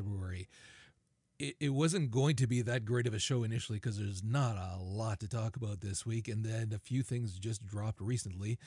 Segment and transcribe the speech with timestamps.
[0.00, 0.48] February.
[1.38, 4.56] It, it wasn't going to be that great of a show initially because there's not
[4.56, 8.58] a lot to talk about this week, and then a few things just dropped recently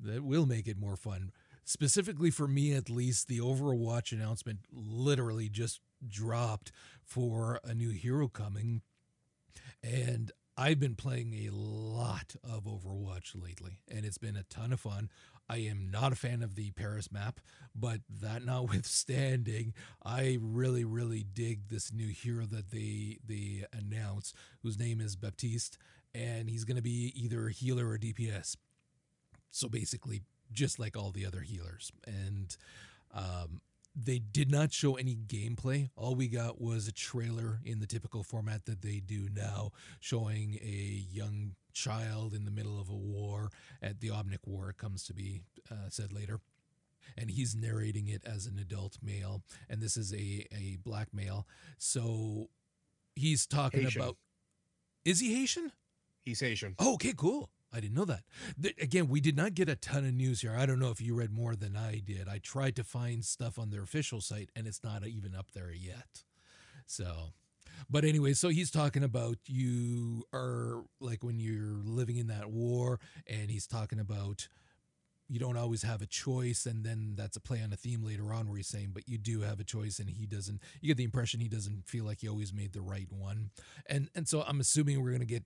[0.00, 1.32] that will make it more fun.
[1.64, 6.70] Specifically for me, at least, the Overwatch announcement literally just dropped
[7.02, 8.82] for a new hero coming,
[9.82, 14.80] and I've been playing a lot of Overwatch lately, and it's been a ton of
[14.80, 15.10] fun.
[15.48, 17.40] I am not a fan of the Paris map,
[17.74, 24.78] but that notwithstanding, I really, really dig this new hero that they they announced, whose
[24.78, 25.78] name is Baptiste,
[26.14, 28.56] and he's going to be either a healer or DPS.
[29.50, 32.56] So basically, just like all the other healers, and
[33.14, 33.60] um,
[33.94, 35.88] they did not show any gameplay.
[35.96, 40.58] All we got was a trailer in the typical format that they do now, showing
[40.62, 43.50] a young child in the middle of a war
[43.82, 46.40] at the Omnic War, it comes to be uh, said later.
[47.16, 51.46] And he's narrating it as an adult male, and this is a, a black male.
[51.78, 52.48] So
[53.14, 54.02] he's talking Haitian.
[54.02, 54.16] about.
[55.04, 55.70] Is he Haitian?
[56.24, 56.74] He's Haitian.
[56.80, 57.50] Oh, okay, cool.
[57.72, 58.22] I didn't know that.
[58.60, 60.56] Th- again, we did not get a ton of news here.
[60.58, 62.28] I don't know if you read more than I did.
[62.28, 65.72] I tried to find stuff on their official site, and it's not even up there
[65.72, 66.24] yet.
[66.86, 67.32] So,
[67.90, 73.00] but anyway, so he's talking about you are like when you're living in that war,
[73.26, 74.48] and he's talking about
[75.28, 78.32] you don't always have a choice and then that's a play on a theme later
[78.32, 80.96] on where he's saying but you do have a choice and he doesn't you get
[80.96, 83.50] the impression he doesn't feel like he always made the right one.
[83.86, 85.42] And and so i'm assuming we're going to get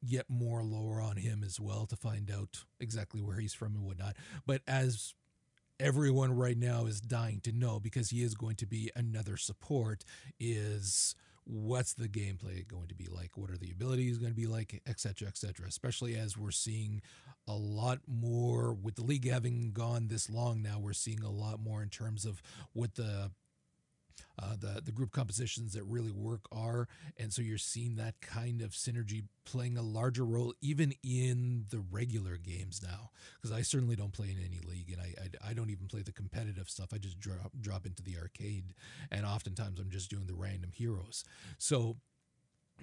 [0.00, 3.84] yet more lore on him as well to find out exactly where he's from and
[3.84, 4.16] whatnot.
[4.46, 5.14] But as
[5.80, 10.04] everyone right now is dying to know because he is going to be another support
[10.40, 11.14] is
[11.48, 13.36] what's the gameplay going to be like?
[13.36, 14.82] What are the abilities going to be like?
[14.86, 17.00] Etc etc especially as we're seeing
[17.46, 21.60] a lot more with the league having gone this long now we're seeing a lot
[21.60, 22.42] more in terms of
[22.72, 23.30] what the
[24.38, 28.62] uh, the the group compositions that really work are and so you're seeing that kind
[28.62, 33.96] of synergy playing a larger role even in the regular games now because I certainly
[33.96, 36.88] don't play in any league and I, I I don't even play the competitive stuff
[36.92, 38.74] I just drop drop into the arcade
[39.10, 41.24] and oftentimes I'm just doing the random heroes
[41.58, 41.96] so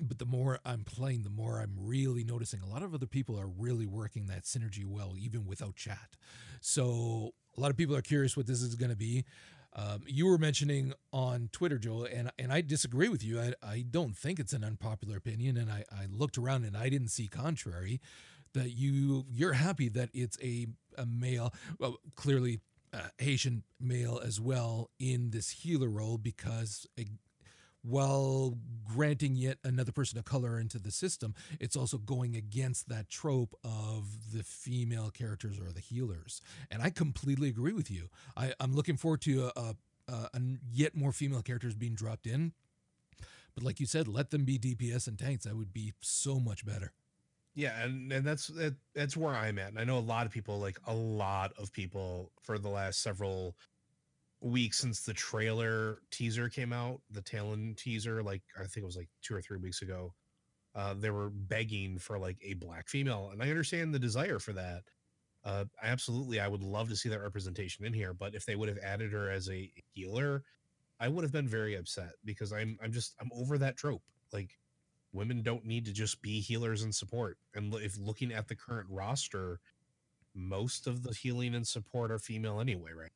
[0.01, 3.39] but the more I'm playing, the more I'm really noticing a lot of other people
[3.39, 6.17] are really working that synergy well, even without chat.
[6.61, 9.25] So a lot of people are curious what this is going to be.
[9.75, 13.39] Um, you were mentioning on Twitter, Joel, and and I disagree with you.
[13.41, 16.89] I, I don't think it's an unpopular opinion, and I, I looked around and I
[16.89, 17.99] didn't see contrary.
[18.53, 22.61] That you you're happy that it's a a male, well, clearly
[22.93, 26.87] uh, Haitian male as well in this healer role because
[27.87, 28.57] while
[28.93, 33.55] granting yet another person of color into the system, it's also going against that trope
[33.63, 36.41] of the female characters or the healers.
[36.71, 38.09] And I completely agree with you.
[38.35, 39.75] I, I'm looking forward to a,
[40.07, 40.41] a, a
[40.71, 42.53] yet more female characters being dropped in.
[43.53, 45.45] But like you said, let them be DPS and tanks.
[45.45, 46.91] That would be so much better.
[47.53, 49.69] Yeah, and, and that's that, that's where I'm at.
[49.69, 53.01] And I know a lot of people, like a lot of people, for the last
[53.01, 53.55] several
[54.45, 58.97] weeks since the trailer teaser came out, the Talon teaser, like I think it was
[58.97, 60.13] like two or three weeks ago,
[60.75, 64.53] uh, they were begging for like a black female, and I understand the desire for
[64.53, 64.83] that.
[65.43, 68.13] Uh, absolutely, I would love to see that representation in here.
[68.13, 70.43] But if they would have added her as a healer,
[70.99, 74.03] I would have been very upset because I'm I'm just I'm over that trope.
[74.31, 74.57] Like
[75.13, 77.37] women don't need to just be healers and support.
[77.55, 79.59] And if looking at the current roster,
[80.35, 83.11] most of the healing and support are female anyway, right?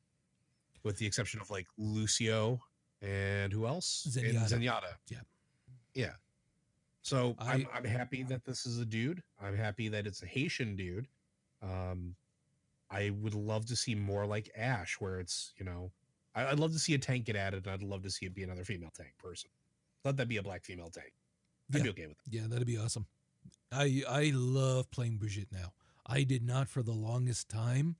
[0.82, 2.60] With the exception of like Lucio
[3.02, 4.04] and who else?
[4.16, 4.50] And Zenyatta.
[4.52, 4.92] Zenyatta.
[5.08, 5.18] Yeah.
[5.94, 6.12] Yeah.
[7.02, 9.22] So I, am I- I'm happy that this is a dude.
[9.40, 11.08] I'm happy that it's a Haitian dude.
[11.62, 12.14] Um,
[12.90, 15.92] I would love to see more like Ash, where it's you know,
[16.34, 18.34] I, I'd love to see a tank get added, and I'd love to see it
[18.34, 19.50] be another female tank person.
[20.04, 21.12] Let that be a black female tank.
[21.72, 21.82] I'd Yeah.
[21.84, 22.32] be okay with it.
[22.34, 23.06] Yeah, that'd be awesome.
[23.72, 25.72] I I love playing Brigitte now.
[26.06, 27.96] I did not for the longest time,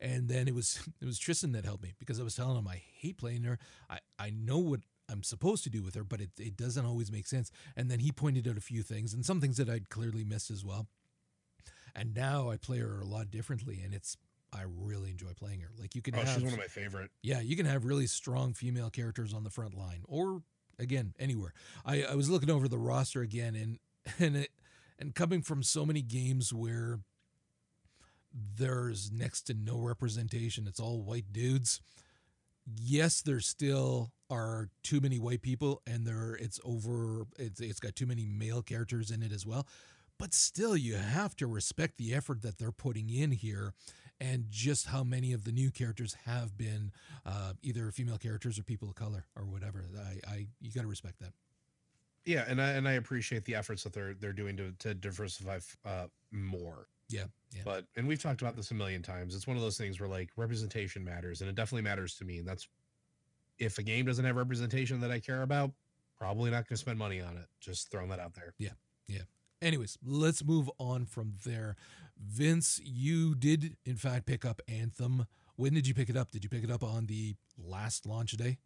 [0.00, 2.68] and then it was it was Tristan that helped me because I was telling him
[2.68, 3.58] I hate playing her.
[3.88, 4.80] I I know what
[5.10, 7.50] I'm supposed to do with her, but it it doesn't always make sense.
[7.76, 10.50] And then he pointed out a few things and some things that I'd clearly missed
[10.50, 10.86] as well.
[11.94, 14.16] And now I play her a lot differently, and it's
[14.52, 15.70] I really enjoy playing her.
[15.78, 17.10] Like you can Oh, have she's one of my favorite.
[17.22, 20.42] yeah, you can have really strong female characters on the front line, or
[20.78, 21.52] again anywhere.
[21.84, 23.78] I, I was looking over the roster again, and
[24.18, 24.50] and it
[24.98, 27.00] and coming from so many games where
[28.34, 31.80] there's next to no representation, it's all white dudes.
[32.66, 37.26] Yes, there still are too many white people, and there it's over.
[37.38, 39.66] It's it's got too many male characters in it as well.
[40.18, 43.74] But still, you have to respect the effort that they're putting in here
[44.20, 46.92] and just how many of the new characters have been
[47.26, 49.84] uh, either female characters or people of color or whatever.
[49.98, 51.32] I, I you got to respect that.
[52.24, 55.58] Yeah, and I and I appreciate the efforts that they're they're doing to to diversify
[55.84, 56.88] uh, more.
[57.08, 57.24] Yeah,
[57.54, 57.62] yeah.
[57.64, 59.34] But and we've talked about this a million times.
[59.34, 62.38] It's one of those things where like representation matters, and it definitely matters to me.
[62.38, 62.68] And that's
[63.58, 65.72] if a game doesn't have representation that I care about,
[66.18, 67.46] probably not going to spend money on it.
[67.60, 68.54] Just throwing that out there.
[68.58, 68.70] Yeah,
[69.06, 69.22] yeah.
[69.62, 71.76] Anyways, let's move on from there.
[72.18, 75.26] Vince, you did in fact pick up Anthem.
[75.56, 76.30] When did you pick it up?
[76.30, 78.58] Did you pick it up on the last launch day?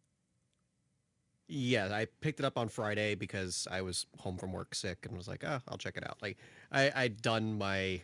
[1.47, 5.17] Yeah, I picked it up on Friday because I was home from work sick and
[5.17, 6.17] was like, oh, I'll check it out.
[6.21, 6.37] Like
[6.71, 8.01] I, I'd done my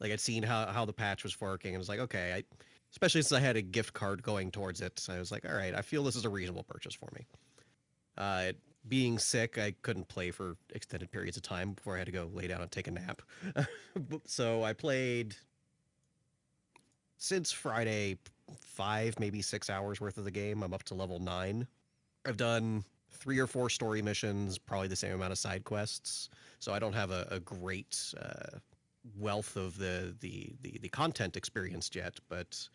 [0.00, 2.44] like I'd seen how, how the patch was working and was like, okay, I
[2.92, 5.54] especially since I had a gift card going towards it, so I was like, all
[5.54, 7.26] right, I feel this is a reasonable purchase for me.
[8.18, 8.52] Uh
[8.88, 12.30] being sick, I couldn't play for extended periods of time before I had to go
[12.32, 13.20] lay down and take a nap.
[14.24, 15.36] so I played
[17.18, 18.16] since Friday
[18.58, 20.62] five, maybe six hours worth of the game.
[20.62, 21.66] I'm up to level nine.
[22.26, 26.30] I've done three or four story missions, probably the same amount of side quests.
[26.58, 28.58] So I don't have a, a great uh,
[29.18, 32.68] wealth of the, the the the content experienced yet, but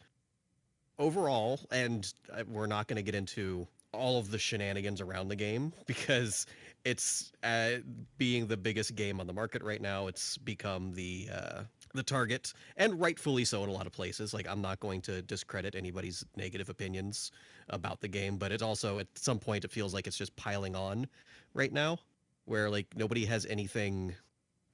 [1.00, 2.14] overall, and
[2.48, 6.46] we're not going to get into all of the shenanigans around the game because
[6.84, 7.72] it's uh,
[8.18, 10.08] being the biggest game on the market right now.
[10.08, 11.62] It's become the uh,
[11.94, 14.34] the target, and rightfully so in a lot of places.
[14.34, 17.32] Like I'm not going to discredit anybody's negative opinions
[17.70, 20.76] about the game, but it's also at some point it feels like it's just piling
[20.76, 21.08] on
[21.54, 21.98] right now,
[22.46, 24.14] where like nobody has anything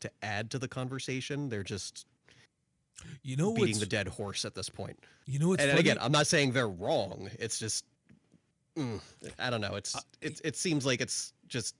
[0.02, 1.50] to add to the conversation.
[1.50, 2.06] They're just
[3.24, 5.00] You know beating the dead horse at this point.
[5.26, 5.80] you know what's and funny?
[5.82, 7.30] again, I'm not saying they're wrong.
[7.40, 7.86] It's just
[8.78, 9.00] mm,
[9.40, 9.76] I don't know.
[9.76, 11.76] It's Uh, it it seems like it's just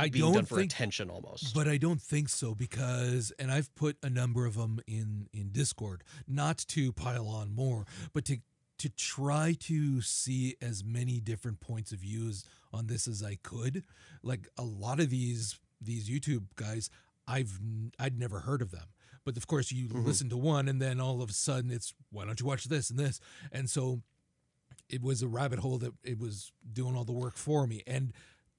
[0.00, 1.54] I being done don't for think attention almost.
[1.54, 5.50] But I don't think so because, and I've put a number of them in in
[5.50, 8.38] Discord, not to pile on more, but to
[8.78, 13.82] to try to see as many different points of views on this as I could.
[14.22, 16.90] Like a lot of these these YouTube guys,
[17.26, 17.58] I've
[17.98, 18.88] I'd never heard of them.
[19.24, 20.04] But of course, you Mhm.
[20.04, 22.88] listen to one, and then all of a sudden, it's why don't you watch this
[22.90, 23.20] and this?
[23.52, 24.02] And so,
[24.88, 27.82] it was a rabbit hole that it was doing all the work for me.
[27.86, 28.12] And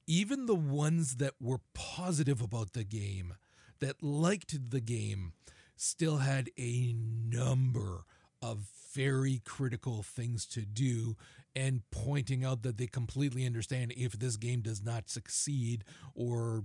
[0.06, 3.36] even the ones that were positive about the game,
[3.80, 5.34] that liked the game,
[5.76, 8.06] still had a number
[8.42, 11.16] of very critical things to do
[11.56, 15.84] and pointing out that they completely understand if this game does not succeed
[16.14, 16.64] or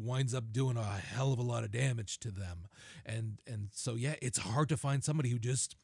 [0.00, 2.66] winds up doing a hell of a lot of damage to them
[3.06, 5.76] and and so yeah it's hard to find somebody who just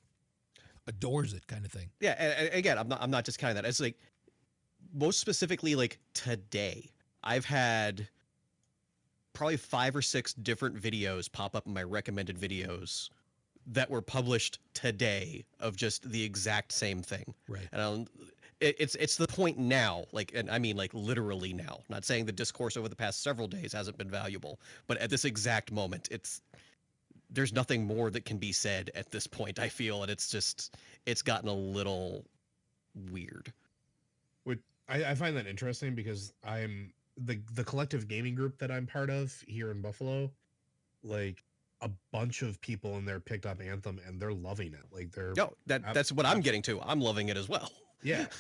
[0.87, 3.65] adores it kind of thing yeah, and, and again, I'm not I'm not discounting that.
[3.65, 3.97] It's like
[4.95, 6.91] most specifically like today,
[7.23, 8.09] I've had
[9.33, 13.11] probably five or six different videos pop up in my recommended videos
[13.67, 17.35] that were published today of just the exact same thing.
[17.49, 18.07] right And I'll,
[18.61, 21.81] it, it's it's the point now, like, and I mean like literally now.
[21.89, 25.25] Not saying the discourse over the past several days hasn't been valuable, but at this
[25.25, 26.43] exact moment, it's
[27.31, 29.59] there's nothing more that can be said at this point.
[29.59, 30.75] I feel, and it's just
[31.07, 32.25] it's gotten a little
[33.11, 33.53] weird.
[34.89, 39.11] I, I find that interesting because I'm the the collective gaming group that I'm part
[39.11, 40.31] of here in Buffalo.
[41.03, 41.43] Like
[41.83, 44.85] a bunch of people in there picked up Anthem and they're loving it.
[44.91, 46.81] Like they're No, that that's what I'm getting to.
[46.81, 47.71] I'm loving it as well.
[48.03, 48.27] Yeah.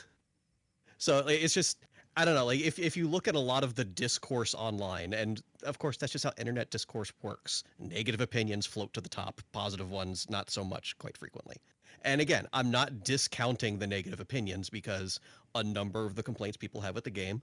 [0.98, 1.76] So it's just
[2.16, 2.46] I don't know.
[2.46, 5.98] Like if if you look at a lot of the discourse online, and of course
[5.98, 7.62] that's just how internet discourse works.
[7.78, 11.56] Negative opinions float to the top, positive ones not so much quite frequently.
[12.02, 15.20] And again, I'm not discounting the negative opinions because
[15.54, 17.42] a number of the complaints people have with the game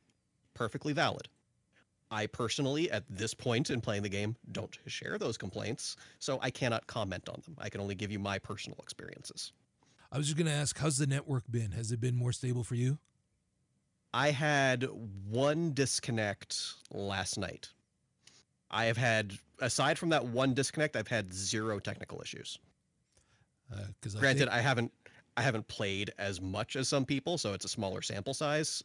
[0.55, 1.27] perfectly valid.
[2.10, 6.50] I personally, at this point in playing the game, don't share those complaints, so I
[6.51, 7.55] cannot comment on them.
[7.60, 9.51] I can only give you my personal experiences.
[10.13, 12.63] I was just going to ask how's the network been has it been more stable
[12.63, 12.98] for you
[14.13, 14.88] I had
[15.27, 17.70] one disconnect last night.
[18.70, 22.60] I have had, aside from that one disconnect, I've had zero technical issues.
[23.74, 24.91] Uh, because Granted, I haven't,
[25.36, 28.84] I haven't played as much as some people, so it's a smaller sample size.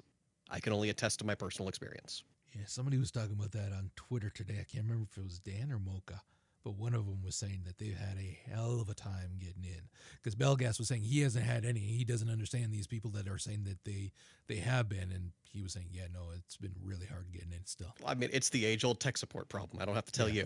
[0.51, 2.23] I can only attest to my personal experience.
[2.55, 4.55] Yeah, somebody was talking about that on Twitter today.
[4.55, 6.23] I can't remember if it was Dan or Mocha,
[6.69, 9.65] but one of them was saying that they've had a hell of a time getting
[9.65, 9.81] in.
[10.23, 11.81] Because Belgas was saying he hasn't had any.
[11.81, 14.13] He doesn't understand these people that are saying that they
[14.49, 17.65] they have been, and he was saying, yeah, no, it's been really hard getting in
[17.65, 17.95] still.
[18.05, 19.81] I mean, it's the age-old tech support problem.
[19.81, 20.43] I don't have to tell Yeah.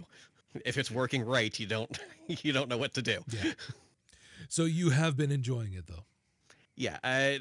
[0.55, 0.61] you.
[0.65, 1.99] If it's working right, you don't
[2.29, 3.19] you don't know what to do.
[3.29, 3.51] Yeah.
[4.49, 6.05] so you have been enjoying it though.
[6.77, 7.41] Yeah, I,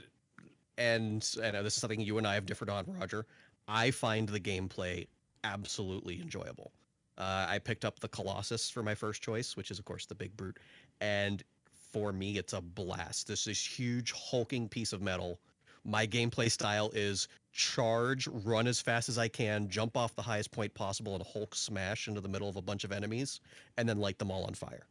[0.79, 3.27] and I know this is something you and I have differed on, Roger.
[3.67, 5.05] I find the gameplay
[5.43, 6.71] absolutely enjoyable.
[7.17, 10.15] Uh, I picked up the Colossus for my first choice, which is of course the
[10.15, 10.57] big brute,
[11.01, 11.43] and
[11.91, 13.27] for me, it's a blast.
[13.27, 15.39] This is huge hulking piece of metal.
[15.83, 20.51] My gameplay style is charge, run as fast as I can, jump off the highest
[20.51, 23.41] point possible, and Hulk smash into the middle of a bunch of enemies,
[23.77, 24.85] and then light them all on fire.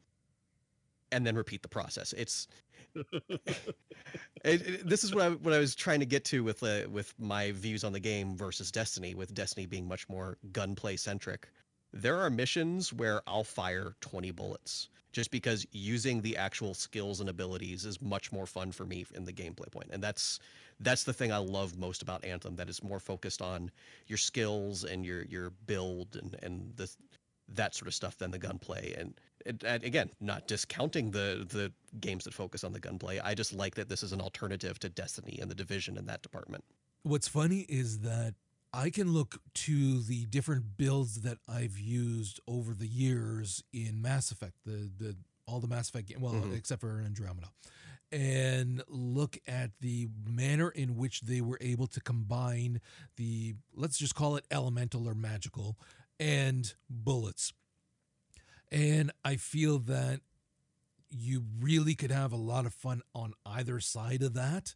[1.12, 2.12] And then repeat the process.
[2.12, 2.47] It's
[3.35, 3.73] it,
[4.45, 7.15] it- this is what I what I was trying to get to with uh, with
[7.19, 9.15] my views on the game versus Destiny.
[9.15, 11.49] With Destiny being much more gunplay centric,
[11.93, 17.29] there are missions where I'll fire twenty bullets just because using the actual skills and
[17.29, 20.39] abilities is much more fun for me in the gameplay point, and that's
[20.81, 22.57] that's the thing I love most about Anthem.
[22.57, 23.71] That is more focused on
[24.07, 26.91] your skills and your your build and and the
[27.55, 28.95] that sort of stuff than the gunplay.
[28.97, 33.19] And, and, and again, not discounting the the games that focus on the gunplay.
[33.19, 36.23] I just like that this is an alternative to Destiny and the Division in that
[36.23, 36.65] department.
[37.03, 38.35] What's funny is that
[38.73, 44.31] I can look to the different builds that I've used over the years in Mass
[44.31, 46.55] Effect, the the all the Mass Effect game, well, Mhm.
[46.57, 47.50] except for Andromeda,
[48.12, 52.81] and look at the manner in which they were able to combine
[53.17, 55.77] the let's just call it elemental or magical
[56.21, 57.53] and bullets.
[58.71, 60.21] And I feel that
[61.11, 64.75] you really could have a lot of fun on either side of that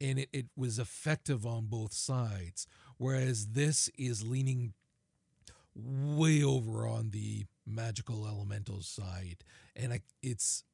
[0.00, 2.66] and it, it was effective on both sides.
[3.00, 4.74] Whereas this is leaning
[5.74, 9.38] way over on the magical elemental side.
[9.74, 10.64] And I, it's,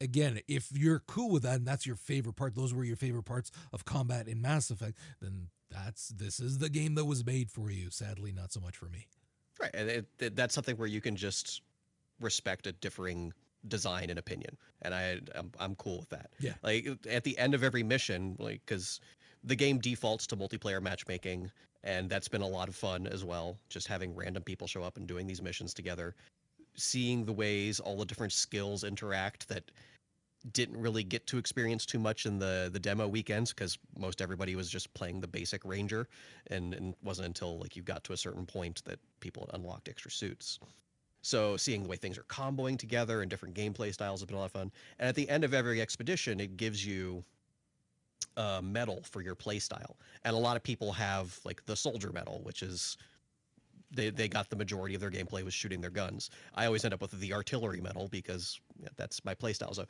[0.00, 3.26] again, if you're cool with that and that's your favorite part, those were your favorite
[3.26, 7.50] parts of combat in Mass Effect, then that's, this is the game that was made
[7.50, 7.90] for you.
[7.90, 9.06] Sadly, not so much for me.
[9.60, 11.60] Right, and it, it, that's something where you can just
[12.18, 13.34] respect a differing
[13.66, 16.30] design and opinion, and I I'm, I'm cool with that.
[16.38, 16.54] Yeah.
[16.62, 19.00] like at the end of every mission, like because
[19.48, 21.50] the game defaults to multiplayer matchmaking,
[21.82, 23.56] and that's been a lot of fun as well.
[23.70, 26.14] Just having random people show up and doing these missions together,
[26.74, 29.70] seeing the ways all the different skills interact that
[30.52, 34.54] didn't really get to experience too much in the the demo weekends because most everybody
[34.54, 36.06] was just playing the basic ranger
[36.48, 40.10] and and wasn't until like you got to a certain point that people unlocked extra
[40.12, 40.60] suits
[41.22, 44.38] so seeing the way things are comboing together and different gameplay styles has been a
[44.38, 47.24] lot of fun and at the end of every expedition it gives you
[48.38, 49.94] a medal for your playstyle.
[50.24, 52.96] and a lot of people have like the soldier medal which is
[53.90, 56.30] they, they got the majority of their gameplay was shooting their guns.
[56.54, 59.74] I always end up with the artillery medal because yeah, that's my playstyle.
[59.74, 59.86] So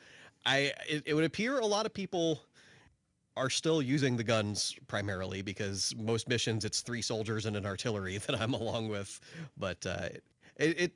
[0.47, 2.41] I it, it would appear a lot of people
[3.37, 8.19] are still using the guns primarily because most missions it's three soldiers and an artillery
[8.27, 9.21] that I'm along with.
[9.57, 10.09] But uh,
[10.57, 10.93] it, it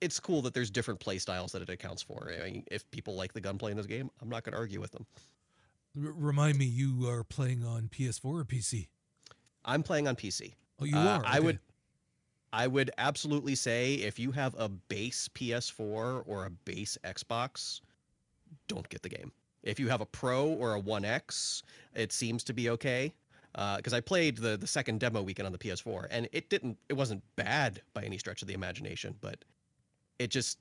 [0.00, 2.30] it's cool that there's different play styles that it accounts for.
[2.38, 4.80] I mean, if people like the gunplay in this game, I'm not going to argue
[4.80, 5.06] with them.
[5.96, 8.88] R- remind me, you are playing on PS4 or PC?
[9.64, 10.54] I'm playing on PC.
[10.80, 11.24] Oh, you Uh, are.
[11.24, 11.46] I Okay.
[11.46, 11.58] would
[12.52, 17.80] I would absolutely say if you have a base PS4 or a base Xbox,
[18.68, 19.32] don't get the game.
[19.64, 23.12] If you have a Pro or a One X, it seems to be okay.
[23.76, 26.78] Because I played the the second demo weekend on the PS4, and it didn't.
[26.88, 29.44] It wasn't bad by any stretch of the imagination, but
[30.20, 30.58] it just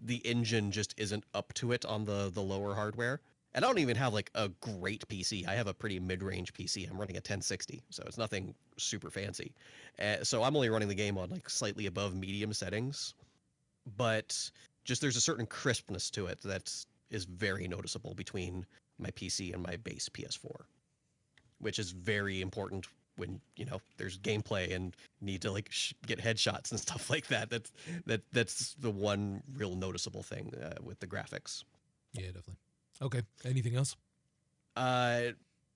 [0.00, 3.20] the engine just isn't up to it on the the lower hardware.
[3.54, 5.46] And I don't even have like a great PC.
[5.46, 6.88] I have a pretty mid-range PC.
[6.90, 9.52] I'm running a 1060, so it's nothing super fancy.
[9.98, 13.14] Uh, so I'm only running the game on like slightly above medium settings,
[13.96, 14.50] but
[14.84, 16.72] just there's a certain crispness to it that
[17.10, 18.64] is very noticeable between
[18.98, 20.62] my PC and my base PS4,
[21.58, 26.18] which is very important when you know there's gameplay and need to like sh- get
[26.18, 27.50] headshots and stuff like that.
[27.50, 27.70] That's
[28.06, 31.64] that that's the one real noticeable thing uh, with the graphics.
[32.14, 32.56] Yeah, definitely.
[33.02, 33.22] Okay.
[33.44, 33.96] Anything else?
[34.76, 35.24] uh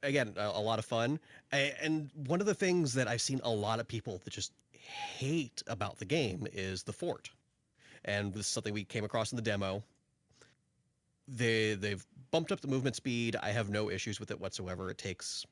[0.02, 1.18] again a, a lot of fun.
[1.52, 4.52] A- and one of the things that i've seen a lot of people that just
[4.72, 7.28] hate about the game is the fort.
[8.04, 9.82] And this is something we came across in the demo.
[11.28, 13.36] They they've bumped up the movement speed.
[13.42, 14.90] I have no issues with it whatsoever.
[14.90, 15.44] It takes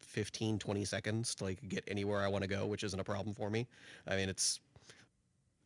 [0.00, 3.34] 15 20 seconds to like get anywhere i want to go which isn't a problem
[3.34, 3.66] for me.
[4.06, 4.60] I mean it's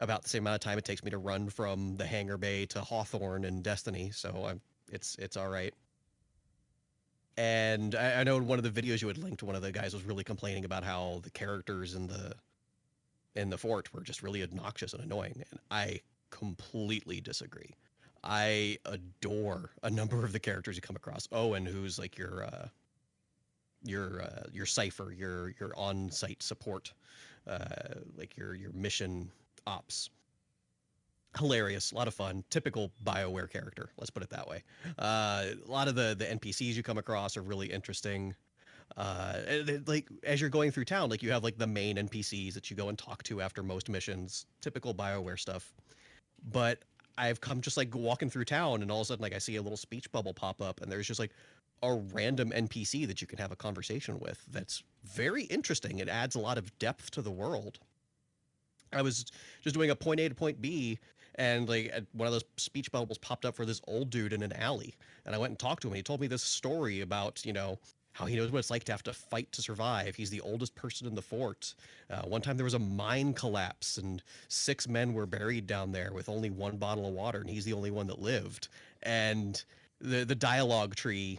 [0.00, 2.66] about the same amount of time it takes me to run from the hangar bay
[2.66, 4.60] to hawthorne and destiny so i'm
[4.90, 5.74] it's it's all right
[7.36, 9.72] and I, I know in one of the videos you had linked, one of the
[9.72, 12.34] guys was really complaining about how the characters in the
[13.34, 16.00] in the fort were just really obnoxious and annoying, and I
[16.30, 17.74] completely disagree.
[18.24, 21.28] I adore a number of the characters you come across.
[21.30, 22.68] Owen, who's like your uh,
[23.84, 26.92] your uh, your cipher, your your on-site support,
[27.46, 29.30] uh, like your your mission
[29.66, 30.08] ops.
[31.38, 32.44] Hilarious, a lot of fun.
[32.50, 33.90] Typical Bioware character.
[33.98, 34.62] Let's put it that way.
[34.98, 38.34] Uh, a lot of the the NPCs you come across are really interesting.
[38.96, 39.34] Uh,
[39.86, 42.76] like as you're going through town, like you have like the main NPCs that you
[42.76, 44.46] go and talk to after most missions.
[44.60, 45.74] Typical Bioware stuff.
[46.52, 46.78] But
[47.18, 49.56] I've come just like walking through town, and all of a sudden, like I see
[49.56, 51.32] a little speech bubble pop up, and there's just like
[51.82, 54.42] a random NPC that you can have a conversation with.
[54.50, 55.98] That's very interesting.
[55.98, 57.78] It adds a lot of depth to the world.
[58.92, 59.26] I was
[59.62, 60.98] just doing a point A to point B,
[61.36, 64.52] and like one of those speech bubbles popped up for this old dude in an
[64.54, 65.92] alley, and I went and talked to him.
[65.92, 67.78] And he told me this story about you know
[68.12, 70.16] how he knows what it's like to have to fight to survive.
[70.16, 71.74] He's the oldest person in the fort.
[72.10, 76.10] Uh, one time there was a mine collapse and six men were buried down there
[76.14, 78.68] with only one bottle of water, and he's the only one that lived.
[79.02, 79.62] And
[80.00, 81.38] the the dialogue tree,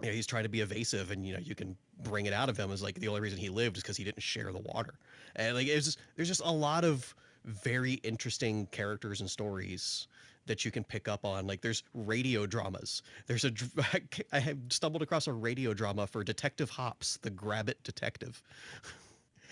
[0.00, 2.48] you know, he's trying to be evasive, and you know you can bring it out
[2.48, 4.58] of him as like the only reason he lived is because he didn't share the
[4.58, 4.94] water.
[5.36, 10.08] And like it's just there's just a lot of very interesting characters and stories
[10.46, 11.46] that you can pick up on.
[11.46, 13.02] Like there's radio dramas.
[13.26, 13.52] There's a
[14.32, 18.42] I have stumbled across a radio drama for Detective Hops, the Grabbit Detective.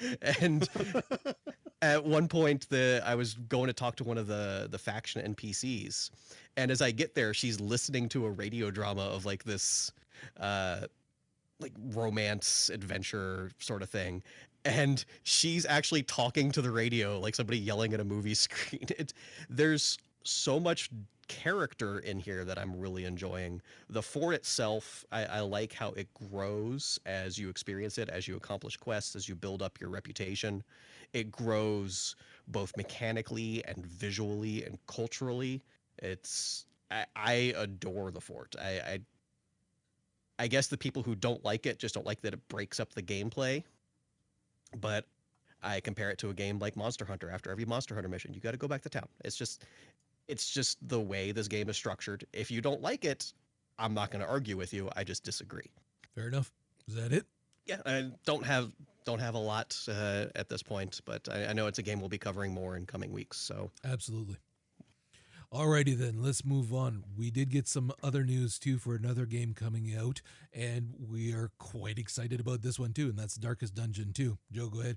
[0.40, 0.68] and
[1.82, 5.34] at one point the I was going to talk to one of the the faction
[5.34, 6.11] NPCs
[6.56, 9.92] and as I get there she's listening to a radio drama of like this
[10.40, 10.87] uh
[11.61, 14.22] like romance adventure sort of thing
[14.64, 19.12] and she's actually talking to the radio like somebody yelling at a movie screen it,
[19.49, 20.88] there's so much
[21.28, 23.62] character in here that I'm really enjoying.
[23.88, 28.37] The fort itself, I, I, like how it grows as you experience it, as you
[28.37, 30.62] accomplish quests, as you build up your reputation.
[31.12, 32.16] It grows
[32.49, 35.62] both mechanically and visually and culturally.
[35.99, 38.54] It's I, I adore the fort.
[38.61, 38.98] I, I
[40.38, 42.92] I guess the people who don't like it just don't like that it breaks up
[42.94, 43.62] the gameplay.
[44.80, 45.06] But
[45.62, 47.30] I compare it to a game like Monster Hunter.
[47.30, 49.08] After every Monster Hunter mission, you got to go back to town.
[49.24, 49.64] It's just
[50.28, 52.24] it's just the way this game is structured.
[52.32, 53.32] If you don't like it,
[53.78, 54.88] I'm not going to argue with you.
[54.96, 55.70] I just disagree.
[56.14, 56.52] Fair enough.
[56.88, 57.26] Is that it?
[57.66, 58.72] Yeah, I don't have
[59.04, 62.00] don't have a lot uh, at this point, but I, I know it's a game
[62.00, 63.38] we'll be covering more in coming weeks.
[63.38, 64.37] So absolutely.
[65.52, 67.04] Alrighty then, let's move on.
[67.14, 71.50] We did get some other news too for another game coming out, and we are
[71.58, 74.38] quite excited about this one too, and that's Darkest Dungeon 2.
[74.50, 74.96] Joe, go ahead.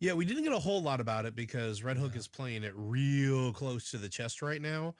[0.00, 2.18] Yeah, we didn't get a whole lot about it because Red Hook yeah.
[2.18, 4.96] is playing it real close to the chest right now.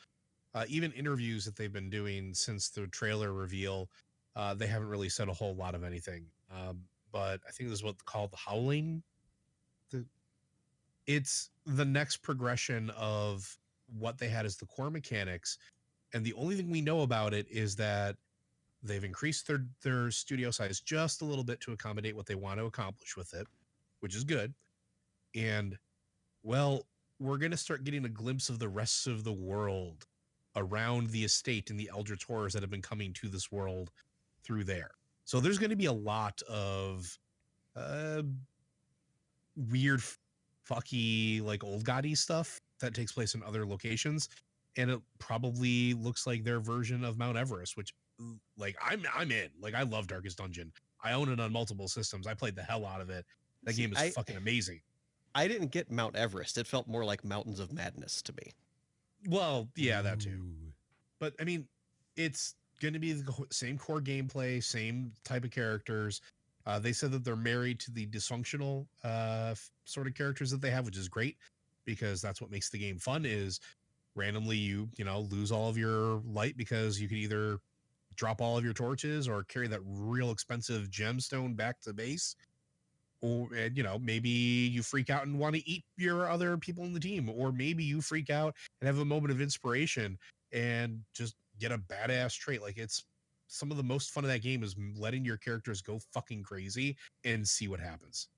[0.54, 3.90] Uh, even interviews that they've been doing since the trailer reveal,
[4.36, 6.24] uh, they haven't really said a whole lot of anything.
[6.52, 9.02] Um, but I think this is what's called the Howling.
[9.90, 10.04] The,
[11.08, 13.58] it's the next progression of
[13.98, 15.58] what they had as the core mechanics,
[16.12, 18.16] and the only thing we know about it is that
[18.82, 22.58] they've increased their their studio size just a little bit to accommodate what they want
[22.58, 23.46] to accomplish with it,
[24.00, 24.52] which is good.
[25.34, 25.78] And
[26.42, 26.86] well,
[27.18, 30.06] we're going to start getting a glimpse of the rest of the world
[30.56, 33.90] around the estate and the Eldritch horrors that have been coming to this world
[34.42, 34.90] through there.
[35.24, 37.16] So there's going to be a lot of
[37.76, 38.22] uh,
[39.70, 40.02] weird,
[40.68, 44.28] fucky, like old gaudy stuff that takes place in other locations,
[44.76, 47.94] and it probably looks like their version of Mount Everest, which,
[48.56, 49.48] like, I'm I'm in.
[49.60, 50.72] Like, I love Darkest Dungeon.
[51.02, 52.26] I own it on multiple systems.
[52.26, 53.24] I played the hell out of it.
[53.64, 54.80] That See, game is I, fucking amazing.
[55.34, 56.58] I didn't get Mount Everest.
[56.58, 58.52] It felt more like Mountains of Madness to me.
[59.26, 60.42] Well, yeah, that too.
[61.18, 61.66] But I mean,
[62.16, 66.20] it's going to be the same core gameplay, same type of characters.
[66.66, 70.70] Uh, they said that they're married to the dysfunctional uh, sort of characters that they
[70.70, 71.36] have, which is great
[71.84, 73.24] because that's what makes the game fun.
[73.24, 73.60] Is
[74.14, 77.58] randomly you you know lose all of your light because you can either
[78.16, 82.36] drop all of your torches or carry that real expensive gemstone back to base
[83.22, 86.84] or and, you know maybe you freak out and want to eat your other people
[86.84, 90.18] in the team or maybe you freak out and have a moment of inspiration
[90.52, 93.04] and just get a badass trait like it's
[93.46, 96.96] some of the most fun of that game is letting your characters go fucking crazy
[97.24, 98.28] and see what happens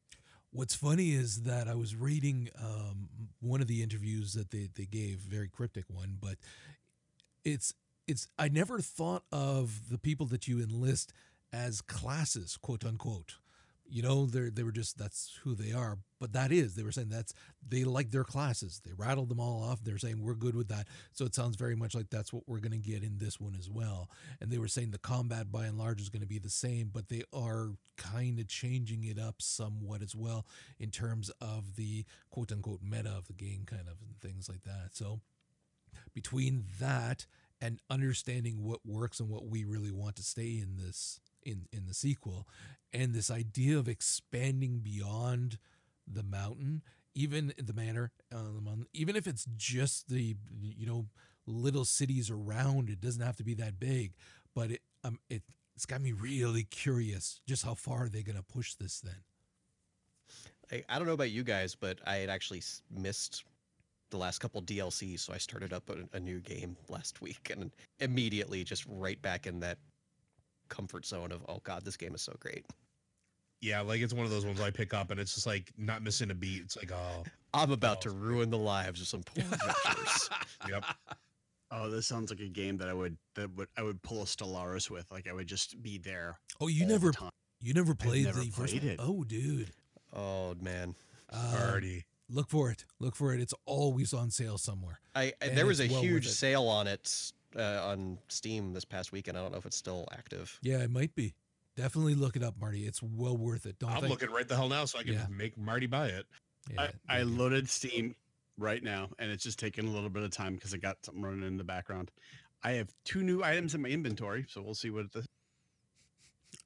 [0.54, 3.08] What's funny is that I was reading um,
[3.40, 6.36] one of the interviews that they, they gave, very cryptic one, but
[7.44, 7.74] it's
[8.06, 11.12] it's I never thought of the people that you enlist
[11.52, 13.34] as classes, quote unquote
[13.86, 15.98] You know, they they were just that's who they are.
[16.18, 17.34] But that is they were saying that's
[17.66, 18.80] they like their classes.
[18.84, 19.84] They rattled them all off.
[19.84, 20.88] They're saying we're good with that.
[21.12, 23.54] So it sounds very much like that's what we're going to get in this one
[23.58, 24.08] as well.
[24.40, 26.90] And they were saying the combat by and large is going to be the same,
[26.92, 30.46] but they are kind of changing it up somewhat as well
[30.78, 34.62] in terms of the quote unquote meta of the game, kind of and things like
[34.62, 34.90] that.
[34.92, 35.20] So
[36.14, 37.26] between that
[37.60, 41.86] and understanding what works and what we really want to stay in this in in
[41.86, 42.48] the sequel.
[42.92, 45.58] And this idea of expanding beyond
[46.06, 46.82] the mountain
[47.14, 51.06] even the manor um, even if it's just the you know
[51.46, 54.12] little cities around it doesn't have to be that big.
[54.54, 55.42] But it um it
[55.74, 59.16] it's got me really curious just how far are they going to push this then?
[60.70, 63.44] I, I don't know about you guys, but I had actually missed
[64.10, 67.70] the last couple DLCs, so I started up a, a new game last week and
[67.98, 69.78] immediately just right back in that
[70.68, 72.64] comfort zone of oh god, this game is so great.
[73.60, 76.02] Yeah, like it's one of those ones I pick up and it's just like not
[76.02, 76.60] missing a beat.
[76.62, 77.24] It's like, oh,
[77.54, 80.30] I'm about to Oh, ruin the lives of some poor adventurers.
[80.68, 80.84] yep.
[81.70, 84.26] Oh, this sounds like a game that I would that would I would pull a
[84.26, 85.10] Stellaris with.
[85.10, 86.38] Like I would just be there.
[86.60, 87.12] oh you never
[87.60, 88.92] you never played never the first played one?
[88.92, 89.00] it.
[89.02, 89.70] oh dude
[90.12, 90.94] oh man,
[91.32, 92.04] uh, Already.
[92.28, 95.64] look for it look for it it's always on sale somewhere I, I And there
[95.66, 99.36] was a it's well huge sale on it uh, on Steam this past weekend.
[99.38, 100.58] I don't know if it's still active.
[100.62, 101.34] yeah it might be
[101.76, 104.54] definitely look it up marty it's well worth it don't I'm think looking right the
[104.54, 105.26] hell now so I can Yeah.
[105.28, 106.26] make Marty buy it.
[106.72, 108.14] yeah, I, I loaded Steam
[108.58, 111.22] right now, and it's just taking a little bit of time because I got something
[111.22, 112.10] running in the background.
[112.62, 115.26] I have two new items in my inventory, so we'll see what the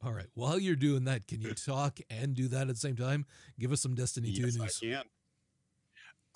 [0.05, 0.27] All right.
[0.35, 3.25] While you're doing that, can you talk and do that at the same time?
[3.59, 5.03] Give us some Destiny 2 Yes, I can.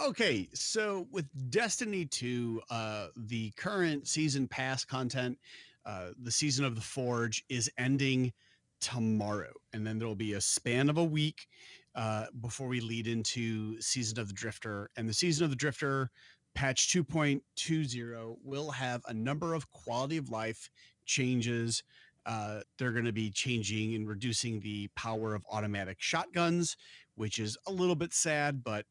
[0.02, 5.38] Okay, so with Destiny 2, uh, the current season pass content,
[5.86, 8.32] uh, the season of the Forge is ending
[8.80, 11.46] tomorrow, and then there will be a span of a week
[11.94, 14.90] uh, before we lead into season of the Drifter.
[14.96, 16.10] And the season of the Drifter
[16.52, 20.68] patch 2.20 will have a number of quality of life
[21.04, 21.84] changes.
[22.26, 26.76] Uh, they're going to be changing and reducing the power of automatic shotguns,
[27.14, 28.84] which is a little bit sad, but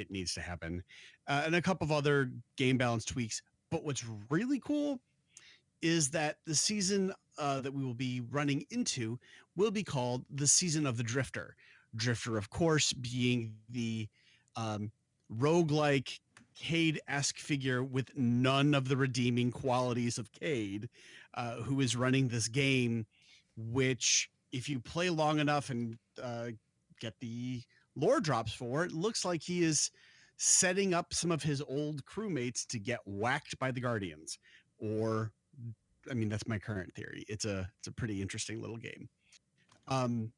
[0.00, 0.82] it needs to happen.
[1.28, 3.42] Uh, and a couple of other game balance tweaks.
[3.70, 5.00] But what's really cool
[5.82, 9.18] is that the season uh, that we will be running into
[9.56, 11.54] will be called the season of the Drifter.
[11.96, 14.08] Drifter, of course, being the
[14.56, 14.90] um,
[15.34, 16.18] roguelike
[16.54, 20.88] Cayde esque figure with none of the redeeming qualities of Cayde,
[21.34, 23.06] uh, who is running this game,
[23.56, 26.48] which, if you play long enough and uh,
[27.00, 27.62] get the
[27.96, 29.90] lore drops for, it looks like he is
[30.36, 34.38] setting up some of his old crewmates to get whacked by the Guardians.
[34.78, 35.32] Or,
[36.10, 37.24] I mean, that's my current theory.
[37.28, 39.08] It's a it's a pretty interesting little game.
[39.88, 40.32] Um,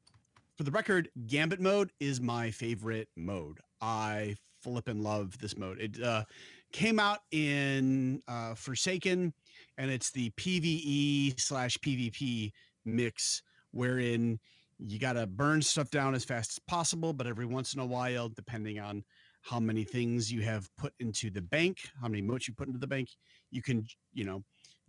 [0.57, 3.59] for the record, Gambit mode is my favorite mode.
[3.81, 5.79] I flip and love this mode.
[5.79, 6.23] It uh,
[6.71, 9.33] came out in uh, Forsaken,
[9.77, 12.51] and it's the PVE slash PvP
[12.85, 14.39] mix, wherein
[14.85, 17.85] you got to burn stuff down as fast as possible, but every once in a
[17.85, 19.03] while, depending on
[19.41, 22.79] how many things you have put into the bank, how many motes you put into
[22.79, 23.09] the bank,
[23.51, 24.43] you can, you know,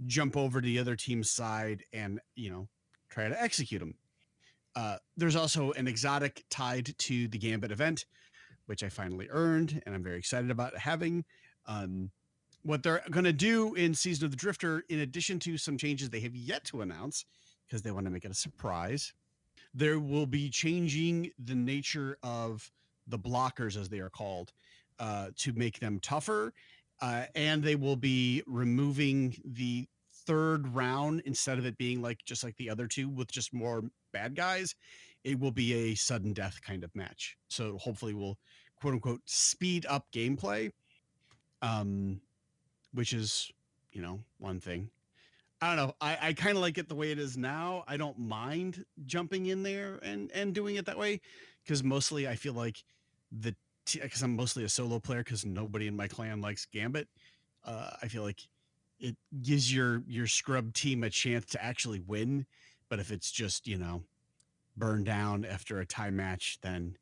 [0.06, 2.68] jump over to the other team's side and, you know,
[3.08, 3.94] try to execute them.
[4.76, 8.06] Uh, there's also an exotic tied to the Gambit event,
[8.66, 11.24] which I finally earned, and I'm very excited about having.
[11.66, 12.10] Um,
[12.62, 16.10] what they're going to do in Season of the Drifter, in addition to some changes
[16.10, 17.24] they have yet to announce,
[17.66, 19.12] because they want to make it a surprise,
[19.74, 22.70] there will be changing the nature of
[23.06, 24.52] the blockers, as they are called,
[24.98, 26.52] uh, to make them tougher.
[27.02, 29.86] Uh, and they will be removing the
[30.26, 33.82] third round instead of it being like just like the other two with just more
[34.12, 34.74] bad guys.
[35.24, 37.36] It will be a sudden death kind of match.
[37.48, 38.38] So hopefully, we'll
[38.76, 40.70] quote unquote speed up gameplay,
[41.62, 42.20] um,
[42.92, 43.50] which is
[43.92, 44.90] you know one thing.
[45.64, 45.94] I don't know.
[45.98, 47.84] I, I kind of like it the way it is now.
[47.88, 51.22] I don't mind jumping in there and and doing it that way
[51.64, 52.84] because mostly I feel like
[53.32, 53.54] the
[53.90, 57.08] because I'm mostly a solo player because nobody in my clan likes Gambit.
[57.64, 58.40] Uh, I feel like
[59.00, 62.44] it gives your your scrub team a chance to actually win.
[62.90, 64.02] But if it's just you know
[64.76, 66.98] burn down after a tie match, then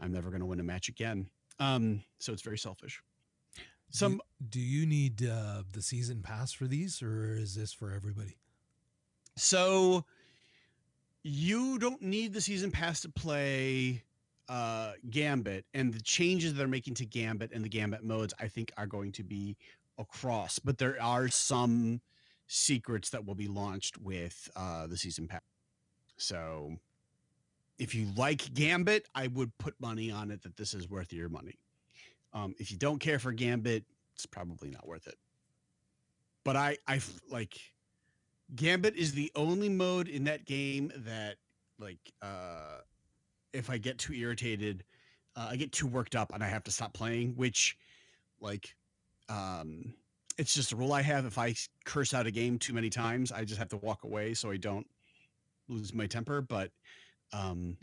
[0.00, 1.26] I'm never going to win a match again.
[1.60, 3.02] Um, so it's very selfish.
[3.94, 8.36] Some do, you need uh, the season pass for these, or is this for everybody?
[9.36, 10.04] So
[11.22, 14.02] you don't need the season pass to play
[14.48, 18.72] uh Gambit and the changes they're making to Gambit and the Gambit modes I think
[18.76, 19.56] are going to be
[19.96, 22.02] across, but there are some
[22.46, 25.40] secrets that will be launched with uh the season pass.
[26.16, 26.76] So
[27.78, 31.28] if you like Gambit, I would put money on it that this is worth your
[31.28, 31.58] money.
[32.34, 35.16] Um, if you don't care for Gambit, it's probably not worth it.
[36.44, 37.56] But I, I like
[38.54, 41.36] Gambit is the only mode in that game that,
[41.78, 42.78] like, uh,
[43.52, 44.84] if I get too irritated,
[45.36, 47.34] uh, I get too worked up and I have to stop playing.
[47.36, 47.78] Which,
[48.40, 48.74] like,
[49.28, 49.94] um,
[50.36, 51.24] it's just a rule I have.
[51.24, 54.34] If I curse out a game too many times, I just have to walk away
[54.34, 54.86] so I don't
[55.68, 56.40] lose my temper.
[56.42, 56.72] But,
[57.32, 57.76] um,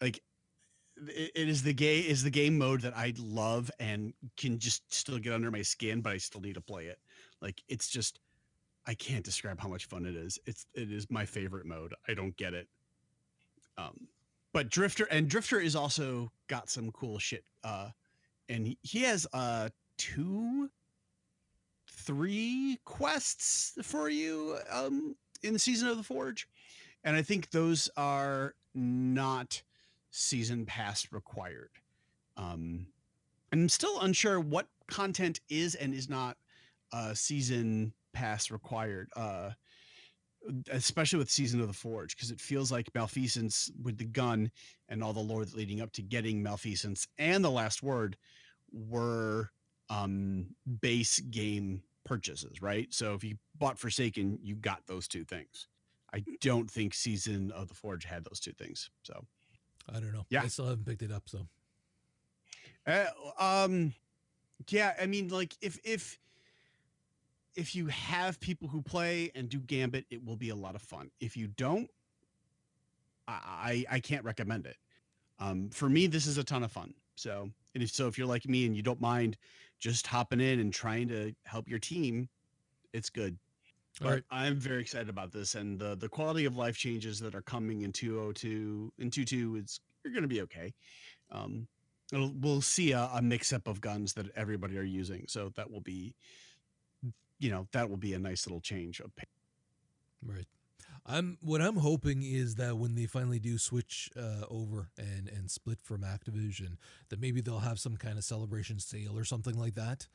[0.00, 0.20] like,
[0.96, 5.18] it, is the gay is the game mode that I love and can just still
[5.18, 6.98] get under my skin, but I still need to play it.
[7.40, 8.20] Like, it's just
[8.86, 10.38] I can't describe how much fun it is.
[10.46, 11.94] It's it is my favorite mode.
[12.08, 12.68] I don't get it.
[13.78, 14.08] Um,
[14.52, 17.44] but Drifter and Drifter is also got some cool shit.
[17.62, 17.90] Uh,
[18.48, 20.70] and he has uh two,
[21.88, 26.48] three quests for you um in the season of the Forge,
[27.04, 29.62] and I think those are not
[30.14, 31.70] season pass required.
[32.36, 32.86] Um,
[33.52, 36.36] I'm still unsure what content is and is not
[36.92, 39.10] uh season pass required.
[39.16, 39.50] Uh
[40.70, 44.50] especially with season of the forge because it feels like malfeasance with the gun
[44.90, 48.14] and all the lore leading up to getting malfeasance and the last word
[48.70, 49.48] were
[49.88, 50.44] um
[50.82, 55.68] base game purchases right so if you bought forsaken you got those two things
[56.12, 59.24] i don't think season of the forge had those two things so
[59.88, 60.26] I don't know.
[60.30, 60.42] Yeah.
[60.42, 61.28] I still haven't picked it up.
[61.28, 61.46] So
[62.86, 63.06] Uh,
[63.38, 63.94] um,
[64.68, 66.18] yeah, I mean, like if if
[67.54, 70.82] if you have people who play and do Gambit, it will be a lot of
[70.82, 71.10] fun.
[71.20, 71.90] If you don't,
[73.28, 74.76] I I, I can't recommend it.
[75.38, 76.94] Um, for me, this is a ton of fun.
[77.16, 79.36] So, and if so, if you're like me and you don't mind
[79.78, 82.28] just hopping in and trying to help your team,
[82.92, 83.36] it's good.
[84.00, 84.22] But right.
[84.30, 87.82] I'm very excited about this, and the the quality of life changes that are coming
[87.82, 90.74] in 202 in 22 is you're going to be okay.
[91.30, 91.68] Um,
[92.12, 95.70] it'll, we'll see a, a mix up of guns that everybody are using, so that
[95.70, 96.14] will be,
[97.38, 99.14] you know, that will be a nice little change of.
[99.16, 99.24] pa-
[100.26, 100.46] Right.
[101.06, 105.50] I'm what I'm hoping is that when they finally do switch uh, over and and
[105.50, 106.78] split from Activision,
[107.10, 110.08] that maybe they'll have some kind of celebration sale or something like that.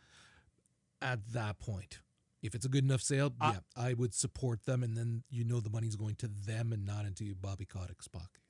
[1.02, 2.00] At that point,
[2.42, 5.44] if it's a good enough sale, Uh, yeah, I would support them, and then you
[5.44, 8.42] know the money's going to them and not into Bobby Kotick's pocket.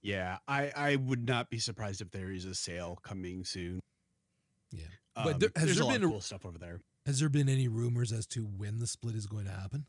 [0.00, 3.80] Yeah, I I would not be surprised if there is a sale coming soon.
[4.70, 4.84] Yeah.
[5.14, 6.80] Um, But there- has there's there a lot been of cool stuff over there.
[7.06, 9.86] Has there been any rumors as to when the split is going to happen?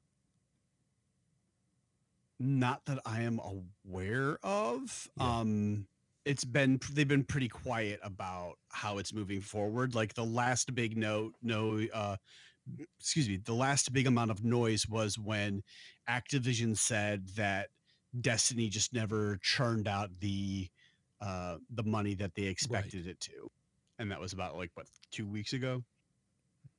[2.39, 5.09] Not that I am aware of.
[5.17, 5.39] Yeah.
[5.39, 5.87] Um
[6.25, 9.93] it's been they've been pretty quiet about how it's moving forward.
[9.95, 12.17] Like the last big note, no uh
[12.99, 15.63] excuse me, the last big amount of noise was when
[16.09, 17.69] Activision said that
[18.21, 20.67] Destiny just never churned out the
[21.21, 23.49] uh the money that they expected it to.
[23.99, 25.83] And that was about like what 2 weeks ago.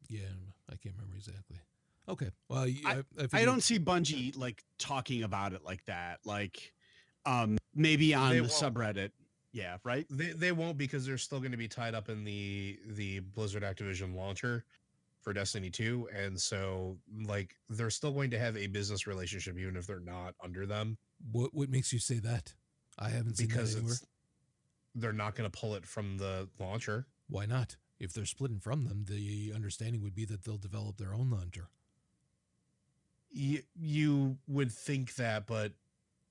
[0.09, 0.21] Yeah,
[0.71, 1.57] I can't remember exactly.
[2.09, 2.31] Okay.
[2.49, 6.21] Well, you- I- I, I, I don't see Bungie like talking about it like that.
[6.25, 6.73] Like
[7.27, 8.53] um maybe on They the won't.
[8.77, 9.11] subreddit.
[9.53, 10.05] Yeah, right?
[10.11, 13.63] They they won't because they're still going to be tied up in the the Blizzard
[13.63, 14.65] Activision launcher
[15.25, 19.77] for Destiny 2 and so like they're still going to have a business relationship even
[19.77, 20.99] if they're not under them
[21.33, 22.55] What what makes you say that?
[22.99, 23.97] I haven't seen because that anywhere.
[24.95, 27.07] they're not going to pull it from the launcher.
[27.29, 27.77] Why not?
[27.99, 31.69] If they're splitting from them, the understanding would be that they'll develop their own launcher.
[33.31, 35.73] You you would think that but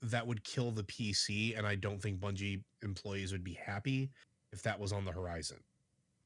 [0.01, 4.11] that would kill the PC and I don't think Bungie employees would be happy
[4.51, 5.57] if that was on the horizon.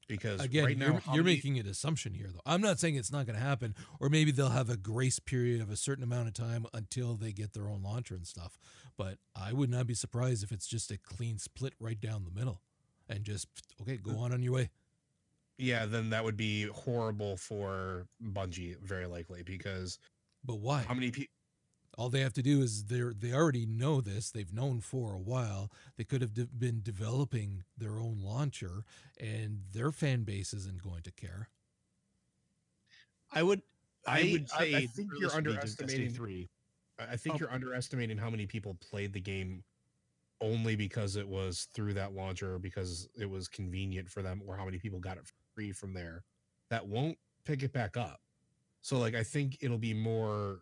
[0.08, 2.39] Because Again, right you're, you're many- making an assumption here, though.
[2.46, 5.60] I'm not saying it's not going to happen, or maybe they'll have a grace period
[5.62, 8.58] of a certain amount of time until they get their own launcher and stuff.
[8.98, 12.32] But I would not be surprised if it's just a clean split right down the
[12.39, 12.62] middle,
[13.10, 13.48] and just
[13.82, 14.70] okay, go on on your way.
[15.58, 20.00] yeah, then that would be horrible for Bungie, very likely, because
[20.46, 20.84] But why?
[20.88, 21.34] how many people?
[21.98, 24.30] All they have to do is they they already know this.
[24.30, 25.72] They've known for a while.
[25.98, 28.84] They could have de- been developing their own launcher,
[29.20, 31.50] and their fan base isn't going to care.
[33.32, 33.62] I would
[34.06, 36.50] I, I- would say I think you're underestimating- 3.
[37.00, 37.40] I I think Oh.
[37.40, 39.64] you're underestimating how many people played the game
[40.40, 44.56] only because it was through that launcher, or because it was convenient for them, or
[44.56, 45.24] how many people got it
[45.56, 46.24] free from there.
[46.70, 48.22] That won't pick it back up.
[48.82, 50.62] So, like, I think it'll be more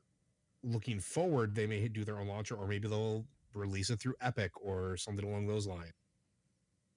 [0.65, 1.55] looking forward.
[1.55, 5.25] They may do their own launcher, or maybe they'll release it through Epic or something
[5.25, 5.93] along those lines.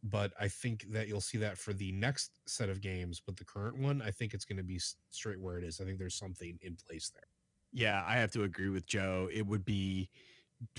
[0.02, 3.20] But I think that you'll see that for the next set of games.
[3.24, 5.80] But the current one, I think it's going to be straight where it is.
[5.80, 7.28] I think there's something in place there.
[7.72, 9.28] Yeah, I have to agree with Joe.
[9.32, 10.08] It would be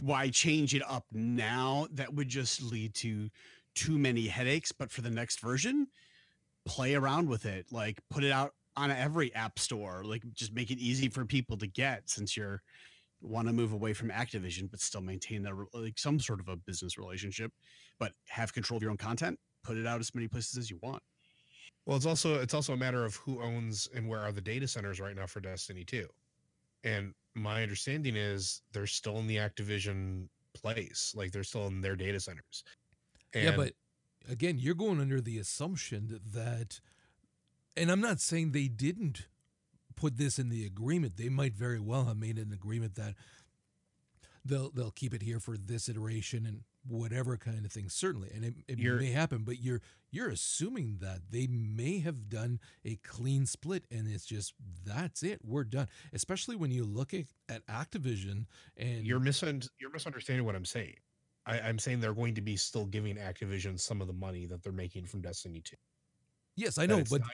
[0.02, 1.88] why change it up now?
[1.92, 3.30] That would just lead to
[3.76, 4.72] too many headaches.
[4.72, 5.88] But for the next version,
[6.66, 7.68] play around with it.
[7.72, 10.04] Like put it out on every app store.
[10.04, 12.62] Like just make it easy for people to get since you're
[13.22, 16.56] want to move away from Activision, but still maintain that like some sort of a
[16.56, 17.52] business relationship,
[18.00, 19.38] but have control of your own content.
[19.64, 21.04] Put it out as many places as you want.
[21.86, 24.68] Well, it's also it's also a matter of who owns and where are the data
[24.68, 26.08] centers right now for Destiny 2.
[26.84, 31.96] And my understanding is they're still in the Activision place, like they're still in their
[31.96, 32.64] data centers.
[33.34, 33.74] And yeah, but
[34.30, 36.80] again, you're going under the assumption that,
[37.80, 39.28] and I'm not saying they didn't
[39.96, 41.18] put this in the agreement.
[41.18, 43.16] They might very well have made an agreement that
[44.46, 47.90] they'll they'll keep it here for this iteration and whatever kind of thing.
[47.90, 52.30] Certainly, and it, it You're- may happen, but you're you're assuming that they may have
[52.30, 54.54] done a clean split, and it's just
[54.86, 55.40] that's it.
[55.44, 55.88] We're done.
[56.14, 58.46] Especially when you look at, at Activision
[58.78, 60.96] and you're misun- you're misunderstanding what I'm saying.
[61.46, 64.64] I, I'm saying they're going to be still giving Activision some of the money that
[64.64, 65.76] they're making from Destiny 2.
[66.56, 67.32] yes, I know, but not,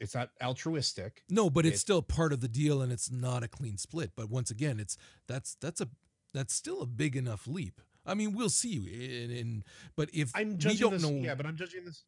[0.00, 1.22] it's not altruistic.
[1.28, 4.12] No, but it's It- still part of the deal, and it's not a clean split.
[4.16, 5.88] But once again, it's that's that's a
[6.34, 7.80] that's still a big enough leap.
[8.06, 8.76] I mean, we'll see.
[8.76, 9.64] In, in
[9.96, 12.04] but if I'm we judging don't this, know, yeah, but I'm judging this.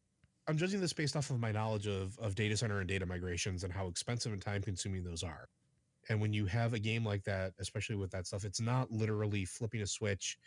[0.47, 3.63] I'm judging this based off of my knowledge of of data center and data migrations
[3.63, 5.47] and how expensive and time consuming those are.
[6.09, 9.45] And when you have a game like that, especially with that stuff, it's not literally
[9.45, 10.37] flipping a switch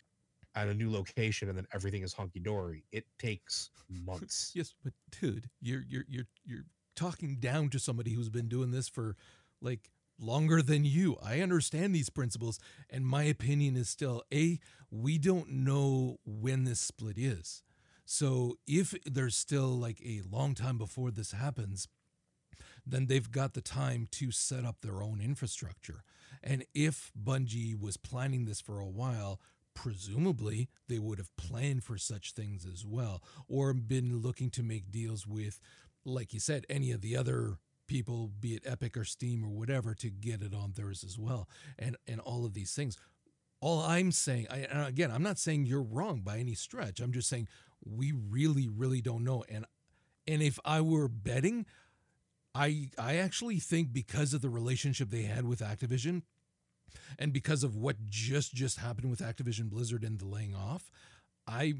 [0.56, 2.84] at a new location and then everything is hunky dory.
[2.90, 4.50] It takes months.
[4.56, 8.88] yes, but dude, you're you're you're you're talking down to somebody who's been doing this
[8.88, 9.16] for
[9.60, 11.16] like longer than you.
[11.22, 14.58] I understand these principles, and my opinion is still a
[14.90, 17.62] we don't know when this split is.
[18.04, 21.88] So if there's still like a long time before this happens,
[22.86, 26.04] then they've got the time to set up their own infrastructure.
[26.42, 29.40] And if Bungie was planning this for a while,
[29.74, 34.90] presumably they would have planned for such things as well, or been looking to make
[34.90, 35.58] deals with,
[36.04, 39.94] like you said, any of the other people, be it Epic or Steam or whatever,
[39.94, 41.48] to get it on theirs as well.
[41.78, 42.96] And and all of these things.
[43.60, 47.00] All I'm saying, I, again, I'm not saying you're wrong by any stretch.
[47.00, 47.48] I'm just saying
[47.82, 49.44] we really, really don't know.
[49.48, 49.64] And
[50.26, 51.66] and if I were betting,
[52.54, 56.22] I I actually think because of the relationship they had with Activision
[57.18, 60.90] and because of what just just happened with Activision Blizzard and the laying off,
[61.46, 61.74] I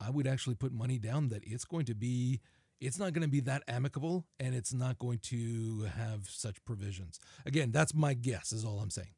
[0.00, 2.40] I would actually put money down that it's going to be
[2.80, 7.20] it's not going to be that amicable and it's not going to have such provisions.
[7.46, 9.08] Again, that's my guess is all I'm saying.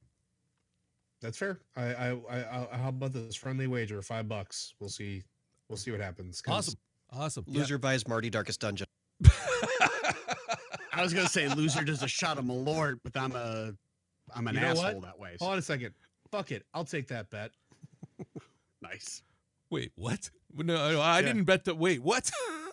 [1.20, 1.58] That's fair.
[1.76, 4.74] I, I, I, I how about this friendly wager, five bucks?
[4.80, 5.22] We'll see.
[5.68, 6.42] We'll see what happens.
[6.48, 6.74] Awesome.
[7.12, 7.44] Awesome.
[7.46, 7.60] Yeah.
[7.60, 8.86] Loser buys Marty Darkest Dungeon.
[10.92, 13.72] I was gonna say loser does a shot of Malort, but I'm a
[14.34, 14.86] I'm an You know what?
[14.86, 15.36] asshole that way.
[15.38, 15.94] so- Hold on a second.
[16.30, 16.64] Fuck it.
[16.74, 17.50] I'll take that bet.
[18.82, 19.22] nice.
[19.70, 20.28] Wait, what?
[20.54, 21.26] No, I Yeah.
[21.26, 21.76] didn't bet that.
[21.76, 22.30] Wait, what?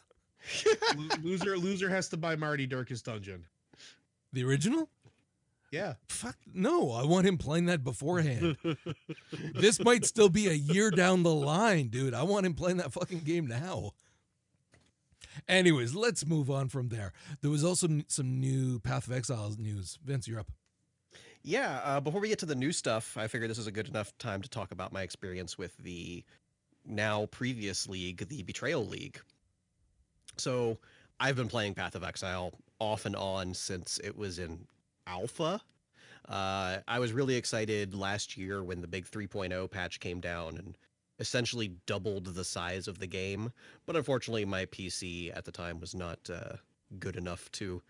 [0.95, 3.45] Lo- loser, loser has to buy Marty Darkest Dungeon.
[4.33, 4.89] the original?
[5.71, 5.93] Yeah.
[6.07, 8.57] Fuck no, I want him playing that beforehand.
[9.53, 12.13] this might still be a year down the line, dude.
[12.15, 13.91] I want him playing that fucking game now.
[15.47, 17.13] Anyways, let's move on from there.
[17.41, 19.99] There was also some new Path of Exiles news.
[20.03, 20.51] Vince, you're up.
[21.43, 23.87] Yeah, uh, before we get to the new stuff, I figured this is a good
[23.87, 26.23] enough time to talk about my experience with the
[26.85, 29.21] now previous league, the Betrayal League.
[30.39, 30.77] So
[31.19, 34.65] I've been playing Path of Exile off and on since it was in
[35.05, 35.61] alpha.
[36.27, 40.77] Uh, I was really excited last year when the big 3.0 patch came down and
[41.19, 43.51] essentially doubled the size of the game.
[43.85, 46.55] But unfortunately, my PC at the time was not uh,
[46.99, 47.81] good enough to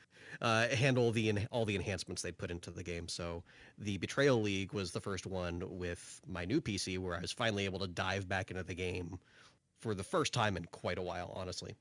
[0.41, 3.07] uh, handle the all the enhancements they put into the game.
[3.07, 3.43] So
[3.77, 7.65] the Betrayal League was the first one with my new PC where I was finally
[7.65, 9.19] able to dive back into the game
[9.79, 11.75] for the first time in quite a while, honestly.